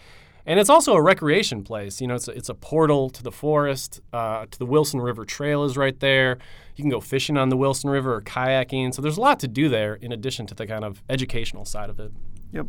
And 0.48 0.60
it's 0.60 0.70
also 0.70 0.94
a 0.94 1.02
recreation 1.02 1.64
place. 1.64 2.00
You 2.00 2.06
know, 2.06 2.14
it's 2.14 2.28
a, 2.28 2.30
it's 2.30 2.48
a 2.48 2.54
portal 2.54 3.10
to 3.10 3.22
the 3.22 3.32
forest, 3.32 4.00
uh, 4.12 4.46
to 4.48 4.58
the 4.58 4.64
Wilson 4.64 5.00
River 5.00 5.24
Trail 5.24 5.64
is 5.64 5.76
right 5.76 5.98
there. 5.98 6.38
You 6.76 6.84
can 6.84 6.90
go 6.90 7.00
fishing 7.00 7.36
on 7.36 7.48
the 7.48 7.56
Wilson 7.56 7.90
River 7.90 8.14
or 8.14 8.22
kayaking. 8.22 8.94
So 8.94 9.02
there's 9.02 9.16
a 9.16 9.20
lot 9.20 9.40
to 9.40 9.48
do 9.48 9.68
there 9.68 9.94
in 9.94 10.12
addition 10.12 10.46
to 10.46 10.54
the 10.54 10.66
kind 10.66 10.84
of 10.84 11.02
educational 11.10 11.64
side 11.64 11.90
of 11.90 11.98
it. 11.98 12.12
Yep. 12.52 12.66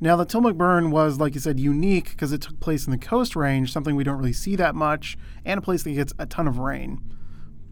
Now, 0.00 0.16
the 0.16 0.26
Tillamook 0.26 0.56
burn 0.56 0.90
was, 0.90 1.18
like 1.18 1.34
you 1.34 1.40
said, 1.40 1.58
unique 1.58 2.10
because 2.10 2.32
it 2.32 2.42
took 2.42 2.60
place 2.60 2.86
in 2.86 2.90
the 2.90 2.98
Coast 2.98 3.36
Range, 3.36 3.72
something 3.72 3.96
we 3.96 4.04
don't 4.04 4.18
really 4.18 4.32
see 4.32 4.56
that 4.56 4.74
much, 4.74 5.16
and 5.44 5.58
a 5.58 5.62
place 5.62 5.84
that 5.84 5.92
gets 5.92 6.12
a 6.18 6.26
ton 6.26 6.46
of 6.46 6.58
rain. 6.58 7.00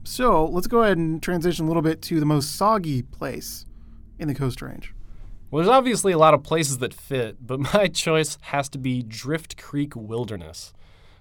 So 0.04 0.46
let's 0.46 0.68
go 0.68 0.82
ahead 0.82 0.96
and 0.96 1.22
transition 1.22 1.66
a 1.66 1.68
little 1.68 1.82
bit 1.82 2.00
to 2.02 2.20
the 2.20 2.26
most 2.26 2.54
soggy 2.54 3.02
place 3.02 3.66
in 4.18 4.28
the 4.28 4.34
Coast 4.34 4.62
Range. 4.62 4.94
Well, 5.50 5.64
there's 5.64 5.76
obviously 5.76 6.12
a 6.12 6.18
lot 6.18 6.34
of 6.34 6.44
places 6.44 6.78
that 6.78 6.94
fit, 6.94 7.44
but 7.44 7.58
my 7.74 7.88
choice 7.88 8.38
has 8.42 8.68
to 8.70 8.78
be 8.78 9.02
Drift 9.02 9.56
Creek 9.56 9.94
Wilderness. 9.96 10.72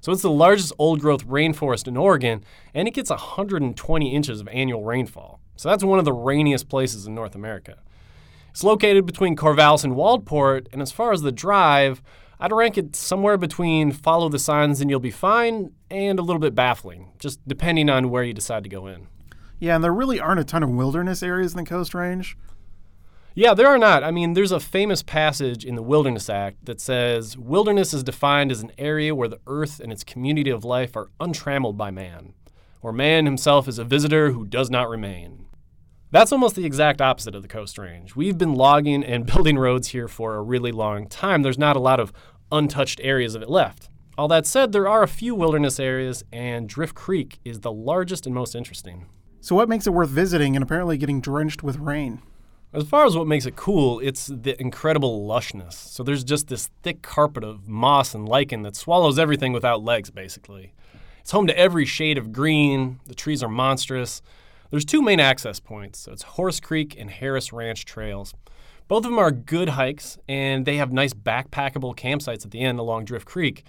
So 0.02 0.12
it's 0.12 0.22
the 0.22 0.32
largest 0.32 0.72
old 0.78 1.02
growth 1.02 1.28
rainforest 1.28 1.88
in 1.88 1.98
Oregon, 1.98 2.44
and 2.74 2.88
it 2.88 2.94
gets 2.94 3.10
120 3.10 4.16
inches 4.16 4.40
of 4.40 4.48
annual 4.50 4.86
rainfall. 4.86 5.42
So 5.56 5.68
that's 5.68 5.84
one 5.84 6.00
of 6.00 6.06
the 6.06 6.14
rainiest 6.14 6.70
places 6.70 7.06
in 7.06 7.16
North 7.16 7.36
America. 7.36 7.80
It's 8.52 8.64
located 8.64 9.06
between 9.06 9.36
Corvallis 9.36 9.84
and 9.84 9.94
Waldport, 9.94 10.68
and 10.72 10.82
as 10.82 10.92
far 10.92 11.12
as 11.12 11.22
the 11.22 11.32
drive, 11.32 12.02
I'd 12.40 12.54
rank 12.54 12.78
it 12.78 12.96
somewhere 12.96 13.38
between 13.38 13.92
follow 13.92 14.30
the 14.30 14.40
signs 14.40 14.80
and 14.80 14.90
you'll 14.90 15.02
be 15.02 15.12
fine 15.12 15.74
and 15.92 16.18
a 16.18 16.22
little 16.22 16.40
bit 16.40 16.56
baffling, 16.56 17.10
just 17.20 17.46
depending 17.48 17.90
on 17.90 18.10
where 18.10 18.24
you 18.24 18.34
decide 18.34 18.64
to 18.64 18.70
go 18.70 18.88
in. 18.88 19.08
Yeah, 19.60 19.76
and 19.76 19.84
there 19.84 19.94
really 19.94 20.22
aren't 20.22 20.40
a 20.40 20.46
ton 20.46 20.64
of 20.64 20.70
wilderness 20.70 21.22
areas 21.22 21.52
in 21.52 21.58
the 21.58 21.70
Coast 21.70 21.94
Range. 21.94 22.38
Yeah, 23.40 23.54
there 23.54 23.68
are 23.68 23.78
not. 23.78 24.04
I 24.04 24.12
mean, 24.12 24.34
there's 24.34 24.52
a 24.52 24.60
famous 24.60 25.02
passage 25.02 25.64
in 25.64 25.76
the 25.76 25.82
Wilderness 25.82 26.30
Act 26.30 26.66
that 26.66 26.82
says 26.82 27.38
wilderness 27.38 27.94
is 27.94 28.04
defined 28.04 28.52
as 28.52 28.60
an 28.60 28.74
area 28.78 29.16
where 29.16 29.30
the 29.30 29.40
earth 29.48 29.80
and 29.80 29.94
its 29.94 30.04
community 30.04 30.50
of 30.50 30.66
life 30.66 30.98
are 30.98 31.08
untrammeled 31.22 31.78
by 31.78 31.90
man, 31.90 32.34
or 32.82 32.92
man 32.92 33.24
himself 33.24 33.70
is 33.70 33.80
a 33.80 33.86
visitor 33.86 34.34
who 34.34 34.44
does 34.44 34.70
not 34.70 34.90
remain. 34.90 35.46
That's 36.12 36.34
almost 36.34 36.58
the 36.58 36.66
exact 36.66 37.00
opposite 37.00 37.34
of 37.34 37.42
the 37.42 37.48
Coast 37.48 37.78
Range. 37.78 38.14
We've 38.14 38.38
been 38.38 38.56
logging 38.56 39.06
and 39.06 39.26
building 39.34 39.58
roads 39.58 39.88
here 39.88 40.10
for 40.10 40.36
a 40.36 40.42
really 40.42 40.74
long 40.74 41.08
time. 41.08 41.42
There's 41.42 41.58
not 41.58 41.78
a 41.78 41.80
lot 41.80 42.02
of 42.02 42.12
untouched 42.52 43.00
areas 43.02 43.36
of 43.36 43.42
it 43.42 43.50
left. 43.50 43.88
All 44.18 44.28
that 44.28 44.48
said, 44.48 44.74
there 44.74 44.90
are 44.90 45.02
a 45.02 45.08
few 45.08 45.34
wilderness 45.34 45.80
areas, 45.80 46.26
and 46.34 46.68
Drift 46.68 46.94
Creek 46.94 47.40
is 47.46 47.62
the 47.62 47.72
largest 47.72 48.26
and 48.26 48.36
most 48.36 48.54
interesting. 48.54 49.06
So, 49.40 49.56
what 49.56 49.70
makes 49.70 49.88
it 49.88 49.94
worth 49.94 50.10
visiting 50.10 50.58
and 50.58 50.64
apparently 50.64 50.98
getting 50.98 51.22
drenched 51.22 51.64
with 51.64 51.78
rain? 51.78 52.22
As 52.72 52.88
far 52.88 53.06
as 53.06 53.18
what 53.18 53.26
makes 53.26 53.48
it 53.48 53.56
cool, 53.56 54.00
it's 54.00 54.28
the 54.28 54.60
incredible 54.62 55.28
lushness. 55.28 55.74
So 55.74 56.04
there's 56.04 56.24
just 56.24 56.50
this 56.50 56.70
thick 56.84 57.02
carpet 57.02 57.44
of 57.44 57.68
moss 57.68 58.14
and 58.14 58.30
lichen 58.30 58.62
that 58.62 58.76
swallows 58.76 59.18
everything 59.18 59.54
without 59.54 59.84
legs, 59.84 60.12
basically. 60.12 60.74
It's 61.20 61.32
home 61.32 61.48
to 61.48 61.58
every 61.58 61.86
shade 61.86 62.20
of 62.20 62.32
green. 62.32 63.00
The 63.08 63.16
trees 63.16 63.42
are 63.42 63.50
monstrous. 63.50 64.22
There's 64.70 64.86
two 64.86 65.02
main 65.02 65.20
access 65.20 65.60
points. 65.60 65.98
So 65.98 66.12
it's 66.12 66.22
Horse 66.22 66.60
Creek 66.60 66.96
and 67.00 67.10
Harris 67.10 67.52
Ranch 67.52 67.86
trails. 67.86 68.36
Both 68.88 69.04
of 69.04 69.12
them 69.12 69.20
are 69.20 69.32
good 69.32 69.70
hikes, 69.70 70.20
and 70.28 70.66
they 70.66 70.78
have 70.78 70.92
nice 70.92 71.14
backpackable 71.14 71.96
campsites 71.96 72.46
at 72.46 72.52
the 72.52 72.62
end 72.62 72.78
along 72.78 73.06
Drift 73.06 73.26
Creek. 73.26 73.64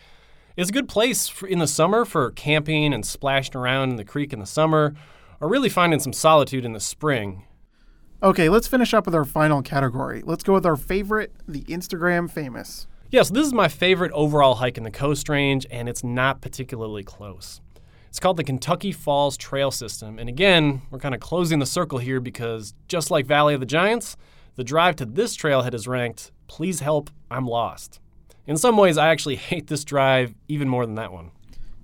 It's 0.58 0.68
a 0.68 0.74
good 0.74 0.88
place 0.88 1.32
in 1.48 1.58
the 1.58 1.66
summer 1.66 2.04
for 2.04 2.32
camping 2.32 2.92
and 2.92 3.06
splashing 3.06 3.56
around 3.56 3.90
in 3.90 3.96
the 3.96 4.04
creek 4.04 4.34
in 4.34 4.40
the 4.40 4.46
summer, 4.46 4.94
or 5.40 5.48
really 5.48 5.70
finding 5.70 6.00
some 6.00 6.12
solitude 6.12 6.66
in 6.66 6.74
the 6.74 6.80
spring. 6.80 7.44
Okay, 8.22 8.50
let's 8.50 8.66
finish 8.68 8.92
up 8.92 9.06
with 9.06 9.14
our 9.14 9.24
final 9.24 9.62
category. 9.62 10.20
Let's 10.22 10.42
go 10.42 10.52
with 10.52 10.66
our 10.66 10.76
favorite, 10.76 11.32
the 11.48 11.62
Instagram 11.62 12.30
famous. 12.30 12.86
Yeah, 13.10 13.22
so 13.22 13.32
this 13.32 13.46
is 13.46 13.54
my 13.54 13.68
favorite 13.68 14.12
overall 14.12 14.56
hike 14.56 14.76
in 14.76 14.84
the 14.84 14.90
Coast 14.90 15.30
Range, 15.30 15.66
and 15.70 15.88
it's 15.88 16.04
not 16.04 16.42
particularly 16.42 17.02
close. 17.02 17.62
It's 18.10 18.20
called 18.20 18.36
the 18.36 18.44
Kentucky 18.44 18.92
Falls 18.92 19.38
Trail 19.38 19.70
System. 19.70 20.18
And 20.18 20.28
again, 20.28 20.82
we're 20.90 20.98
kind 20.98 21.14
of 21.14 21.20
closing 21.22 21.60
the 21.60 21.66
circle 21.66 21.98
here 21.98 22.20
because 22.20 22.74
just 22.88 23.10
like 23.10 23.24
Valley 23.24 23.54
of 23.54 23.60
the 23.60 23.66
Giants, 23.66 24.18
the 24.56 24.64
drive 24.64 24.96
to 24.96 25.06
this 25.06 25.34
trailhead 25.34 25.72
is 25.72 25.88
ranked, 25.88 26.30
Please 26.46 26.80
help, 26.80 27.10
I'm 27.30 27.46
lost. 27.46 28.00
In 28.46 28.58
some 28.58 28.76
ways, 28.76 28.98
I 28.98 29.08
actually 29.08 29.36
hate 29.36 29.68
this 29.68 29.82
drive 29.82 30.34
even 30.46 30.68
more 30.68 30.84
than 30.84 30.96
that 30.96 31.12
one. 31.12 31.30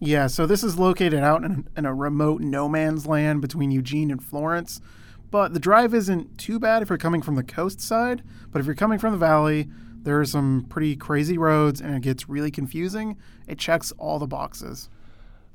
Yeah, 0.00 0.26
so 0.26 0.44
this 0.44 0.62
is 0.62 0.78
located 0.78 1.20
out 1.20 1.44
in, 1.44 1.66
in 1.76 1.86
a 1.86 1.94
remote 1.94 2.42
no 2.42 2.68
man's 2.68 3.06
land 3.06 3.40
between 3.40 3.70
Eugene 3.70 4.10
and 4.10 4.22
Florence. 4.22 4.82
But 5.30 5.54
the 5.54 5.60
drive 5.60 5.94
isn't 5.94 6.38
too 6.38 6.58
bad 6.58 6.82
if 6.82 6.88
you're 6.88 6.98
coming 6.98 7.22
from 7.22 7.34
the 7.34 7.42
coast 7.42 7.80
side. 7.80 8.22
But 8.50 8.60
if 8.60 8.66
you're 8.66 8.74
coming 8.74 8.98
from 8.98 9.12
the 9.12 9.18
valley, 9.18 9.68
there 10.02 10.20
are 10.20 10.24
some 10.24 10.66
pretty 10.68 10.96
crazy 10.96 11.36
roads 11.36 11.80
and 11.80 11.94
it 11.94 12.02
gets 12.02 12.28
really 12.28 12.50
confusing. 12.50 13.16
It 13.46 13.58
checks 13.58 13.92
all 13.98 14.18
the 14.18 14.26
boxes. 14.26 14.88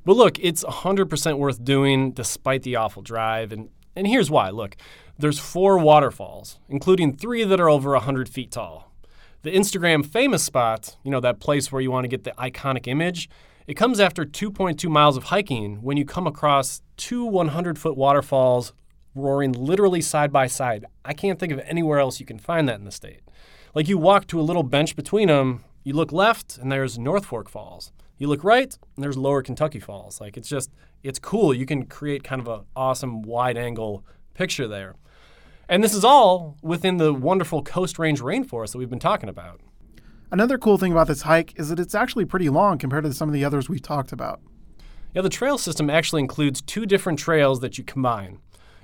But 0.05 0.17
look, 0.17 0.39
it's 0.39 0.63
100% 0.63 1.37
worth 1.37 1.63
doing 1.63 2.11
despite 2.11 2.63
the 2.63 2.75
awful 2.75 3.01
drive. 3.01 3.51
And, 3.51 3.69
and 3.95 4.07
here's 4.07 4.29
why. 4.29 4.49
Look, 4.49 4.75
there's 5.17 5.39
four 5.39 5.77
waterfalls, 5.77 6.59
including 6.67 7.15
three 7.15 7.43
that 7.43 7.59
are 7.59 7.69
over 7.69 7.91
100 7.91 8.27
feet 8.27 8.51
tall. 8.51 8.91
The 9.43 9.51
Instagram 9.51 10.05
famous 10.05 10.43
spot, 10.43 10.97
you 11.03 11.11
know, 11.11 11.19
that 11.19 11.39
place 11.39 11.71
where 11.71 11.81
you 11.81 11.91
want 11.91 12.03
to 12.03 12.09
get 12.09 12.23
the 12.23 12.31
iconic 12.31 12.87
image, 12.87 13.29
it 13.67 13.75
comes 13.75 13.99
after 13.99 14.25
2.2 14.25 14.89
miles 14.89 15.17
of 15.17 15.25
hiking 15.25 15.81
when 15.81 15.97
you 15.97 16.05
come 16.05 16.27
across 16.27 16.81
two 16.97 17.23
100 17.23 17.79
foot 17.79 17.95
waterfalls 17.95 18.73
roaring 19.15 19.51
literally 19.51 20.01
side 20.01 20.31
by 20.31 20.47
side. 20.47 20.85
I 21.03 21.13
can't 21.13 21.39
think 21.39 21.51
of 21.51 21.59
anywhere 21.59 21.99
else 21.99 22.19
you 22.19 22.25
can 22.25 22.39
find 22.39 22.67
that 22.69 22.79
in 22.79 22.85
the 22.85 22.91
state. 22.91 23.21
Like 23.73 23.87
you 23.87 23.97
walk 23.97 24.27
to 24.27 24.39
a 24.39 24.43
little 24.43 24.63
bench 24.63 24.95
between 24.95 25.27
them, 25.27 25.63
you 25.83 25.93
look 25.93 26.11
left, 26.11 26.57
and 26.57 26.71
there's 26.71 26.99
North 26.99 27.25
Fork 27.25 27.49
Falls. 27.49 27.91
You 28.17 28.27
look 28.27 28.43
right, 28.43 28.77
and 28.95 29.03
there's 29.03 29.17
Lower 29.17 29.41
Kentucky 29.41 29.79
Falls. 29.79 30.21
Like 30.21 30.37
it's 30.37 30.49
just, 30.49 30.69
it's 31.03 31.19
cool. 31.19 31.53
You 31.53 31.65
can 31.65 31.85
create 31.85 32.23
kind 32.23 32.41
of 32.41 32.47
an 32.47 32.65
awesome 32.75 33.21
wide 33.23 33.57
angle 33.57 34.05
picture 34.33 34.67
there. 34.67 34.95
And 35.67 35.83
this 35.83 35.93
is 35.93 36.03
all 36.03 36.57
within 36.61 36.97
the 36.97 37.13
wonderful 37.13 37.63
Coast 37.63 37.97
Range 37.97 38.19
rainforest 38.19 38.73
that 38.73 38.77
we've 38.77 38.89
been 38.89 38.99
talking 38.99 39.29
about. 39.29 39.61
Another 40.31 40.57
cool 40.57 40.77
thing 40.77 40.91
about 40.91 41.07
this 41.07 41.23
hike 41.23 41.57
is 41.57 41.69
that 41.69 41.79
it's 41.79 41.95
actually 41.95 42.25
pretty 42.25 42.49
long 42.49 42.77
compared 42.77 43.03
to 43.05 43.13
some 43.13 43.27
of 43.27 43.33
the 43.33 43.43
others 43.43 43.67
we've 43.67 43.81
talked 43.81 44.11
about. 44.11 44.41
Yeah, 45.13 45.21
the 45.21 45.29
trail 45.29 45.57
system 45.57 45.89
actually 45.89 46.21
includes 46.21 46.61
two 46.61 46.85
different 46.85 47.19
trails 47.19 47.59
that 47.61 47.77
you 47.77 47.83
combine. 47.83 48.39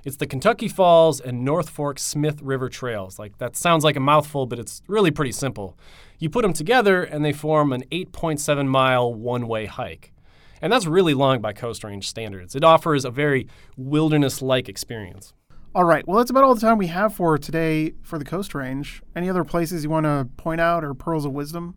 It's 0.07 0.15
the 0.15 0.25
Kentucky 0.25 0.69
Falls 0.69 1.19
and 1.19 1.43
North 1.43 1.69
Fork 1.69 1.99
Smith 1.99 2.41
River 2.41 2.69
trails. 2.69 3.19
Like 3.19 3.39
that 3.39 3.57
sounds 3.57 3.83
like 3.83 3.97
a 3.97 3.99
mouthful, 3.99 4.45
but 4.45 4.57
it's 4.57 4.81
really 4.87 5.11
pretty 5.11 5.33
simple. 5.33 5.77
You 6.17 6.29
put 6.29 6.43
them 6.43 6.53
together 6.53 7.03
and 7.03 7.25
they 7.25 7.33
form 7.33 7.73
an 7.73 7.83
8.7 7.91 8.67
mile 8.69 9.13
one 9.13 9.49
way 9.49 9.65
hike. 9.65 10.13
And 10.61 10.71
that's 10.71 10.85
really 10.85 11.13
long 11.13 11.41
by 11.41 11.51
Coast 11.51 11.83
Range 11.83 12.07
standards. 12.07 12.55
It 12.55 12.63
offers 12.63 13.03
a 13.03 13.11
very 13.11 13.49
wilderness 13.75 14.41
like 14.41 14.69
experience. 14.69 15.33
All 15.75 15.83
right. 15.83 16.07
Well, 16.07 16.19
that's 16.19 16.31
about 16.31 16.45
all 16.45 16.55
the 16.55 16.61
time 16.61 16.77
we 16.77 16.87
have 16.87 17.13
for 17.13 17.37
today 17.37 17.91
for 18.01 18.17
the 18.17 18.23
Coast 18.23 18.55
Range. 18.55 19.01
Any 19.13 19.29
other 19.29 19.43
places 19.43 19.83
you 19.83 19.89
want 19.89 20.05
to 20.05 20.29
point 20.37 20.61
out 20.61 20.85
or 20.85 20.93
pearls 20.93 21.25
of 21.25 21.33
wisdom? 21.33 21.75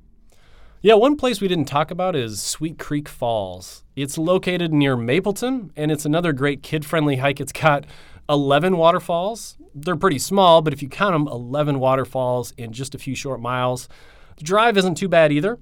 Yeah, 0.83 0.95
one 0.95 1.16
place 1.16 1.43
we 1.43 1.49
didn't 1.49 1.66
talk 1.66 1.90
about 1.90 2.16
is 2.16 2.40
Sweet 2.40 2.79
Creek 2.79 3.07
Falls. 3.07 3.85
It's 3.97 4.16
located 4.16 4.73
near 4.73 4.97
Mapleton, 4.97 5.73
and 5.77 5.93
it's 5.93 6.07
another 6.07 6.33
great 6.33 6.62
kid 6.62 6.87
friendly 6.87 7.16
hike. 7.16 7.38
It's 7.38 7.53
got 7.53 7.85
11 8.31 8.77
waterfalls. 8.77 9.59
They're 9.75 9.97
pretty 9.97 10.21
small, 10.21 10.62
but 10.62 10.73
if 10.73 10.83
you 10.83 10.88
count 10.88 11.12
them, 11.12 11.29
11 11.29 11.81
waterfalls 11.81 12.53
in 12.57 12.73
just 12.73 12.95
a 12.95 12.99
few 12.99 13.14
short 13.14 13.40
miles. 13.40 13.88
The 14.37 14.45
drive 14.45 14.79
isn't 14.79 14.95
too 14.95 15.09
bad 15.09 15.33
either. 15.33 15.59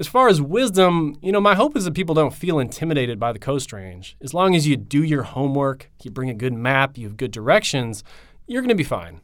As 0.00 0.08
far 0.08 0.28
as 0.28 0.42
wisdom, 0.42 1.16
you 1.22 1.30
know, 1.30 1.40
my 1.40 1.54
hope 1.54 1.76
is 1.76 1.84
that 1.84 1.94
people 1.94 2.14
don't 2.14 2.34
feel 2.34 2.58
intimidated 2.58 3.20
by 3.20 3.32
the 3.32 3.38
Coast 3.38 3.72
Range. 3.72 4.16
As 4.20 4.34
long 4.34 4.56
as 4.56 4.66
you 4.66 4.76
do 4.76 5.02
your 5.02 5.22
homework, 5.22 5.90
you 6.02 6.10
bring 6.10 6.28
a 6.28 6.34
good 6.34 6.54
map, 6.54 6.98
you 6.98 7.06
have 7.06 7.16
good 7.16 7.30
directions, 7.30 8.02
you're 8.46 8.62
going 8.62 8.68
to 8.68 8.74
be 8.74 8.82
fine. 8.82 9.20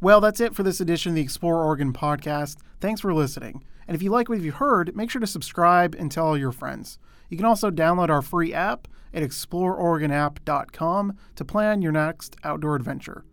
Well, 0.00 0.20
that's 0.20 0.40
it 0.40 0.54
for 0.54 0.62
this 0.62 0.80
edition 0.80 1.10
of 1.10 1.16
the 1.16 1.22
Explore 1.22 1.62
Oregon 1.62 1.92
podcast. 1.92 2.56
Thanks 2.80 3.00
for 3.00 3.12
listening. 3.12 3.64
And 3.86 3.94
if 3.94 4.02
you 4.02 4.10
like 4.10 4.28
what 4.28 4.40
you've 4.40 4.54
heard, 4.54 4.96
make 4.96 5.10
sure 5.10 5.20
to 5.20 5.26
subscribe 5.26 5.94
and 5.94 6.10
tell 6.10 6.26
all 6.26 6.38
your 6.38 6.52
friends. 6.52 6.98
You 7.34 7.38
can 7.38 7.46
also 7.46 7.68
download 7.68 8.10
our 8.10 8.22
free 8.22 8.54
app 8.54 8.86
at 9.12 9.24
exploreoregonapp.com 9.24 11.18
to 11.34 11.44
plan 11.44 11.82
your 11.82 11.90
next 11.90 12.36
outdoor 12.44 12.76
adventure. 12.76 13.24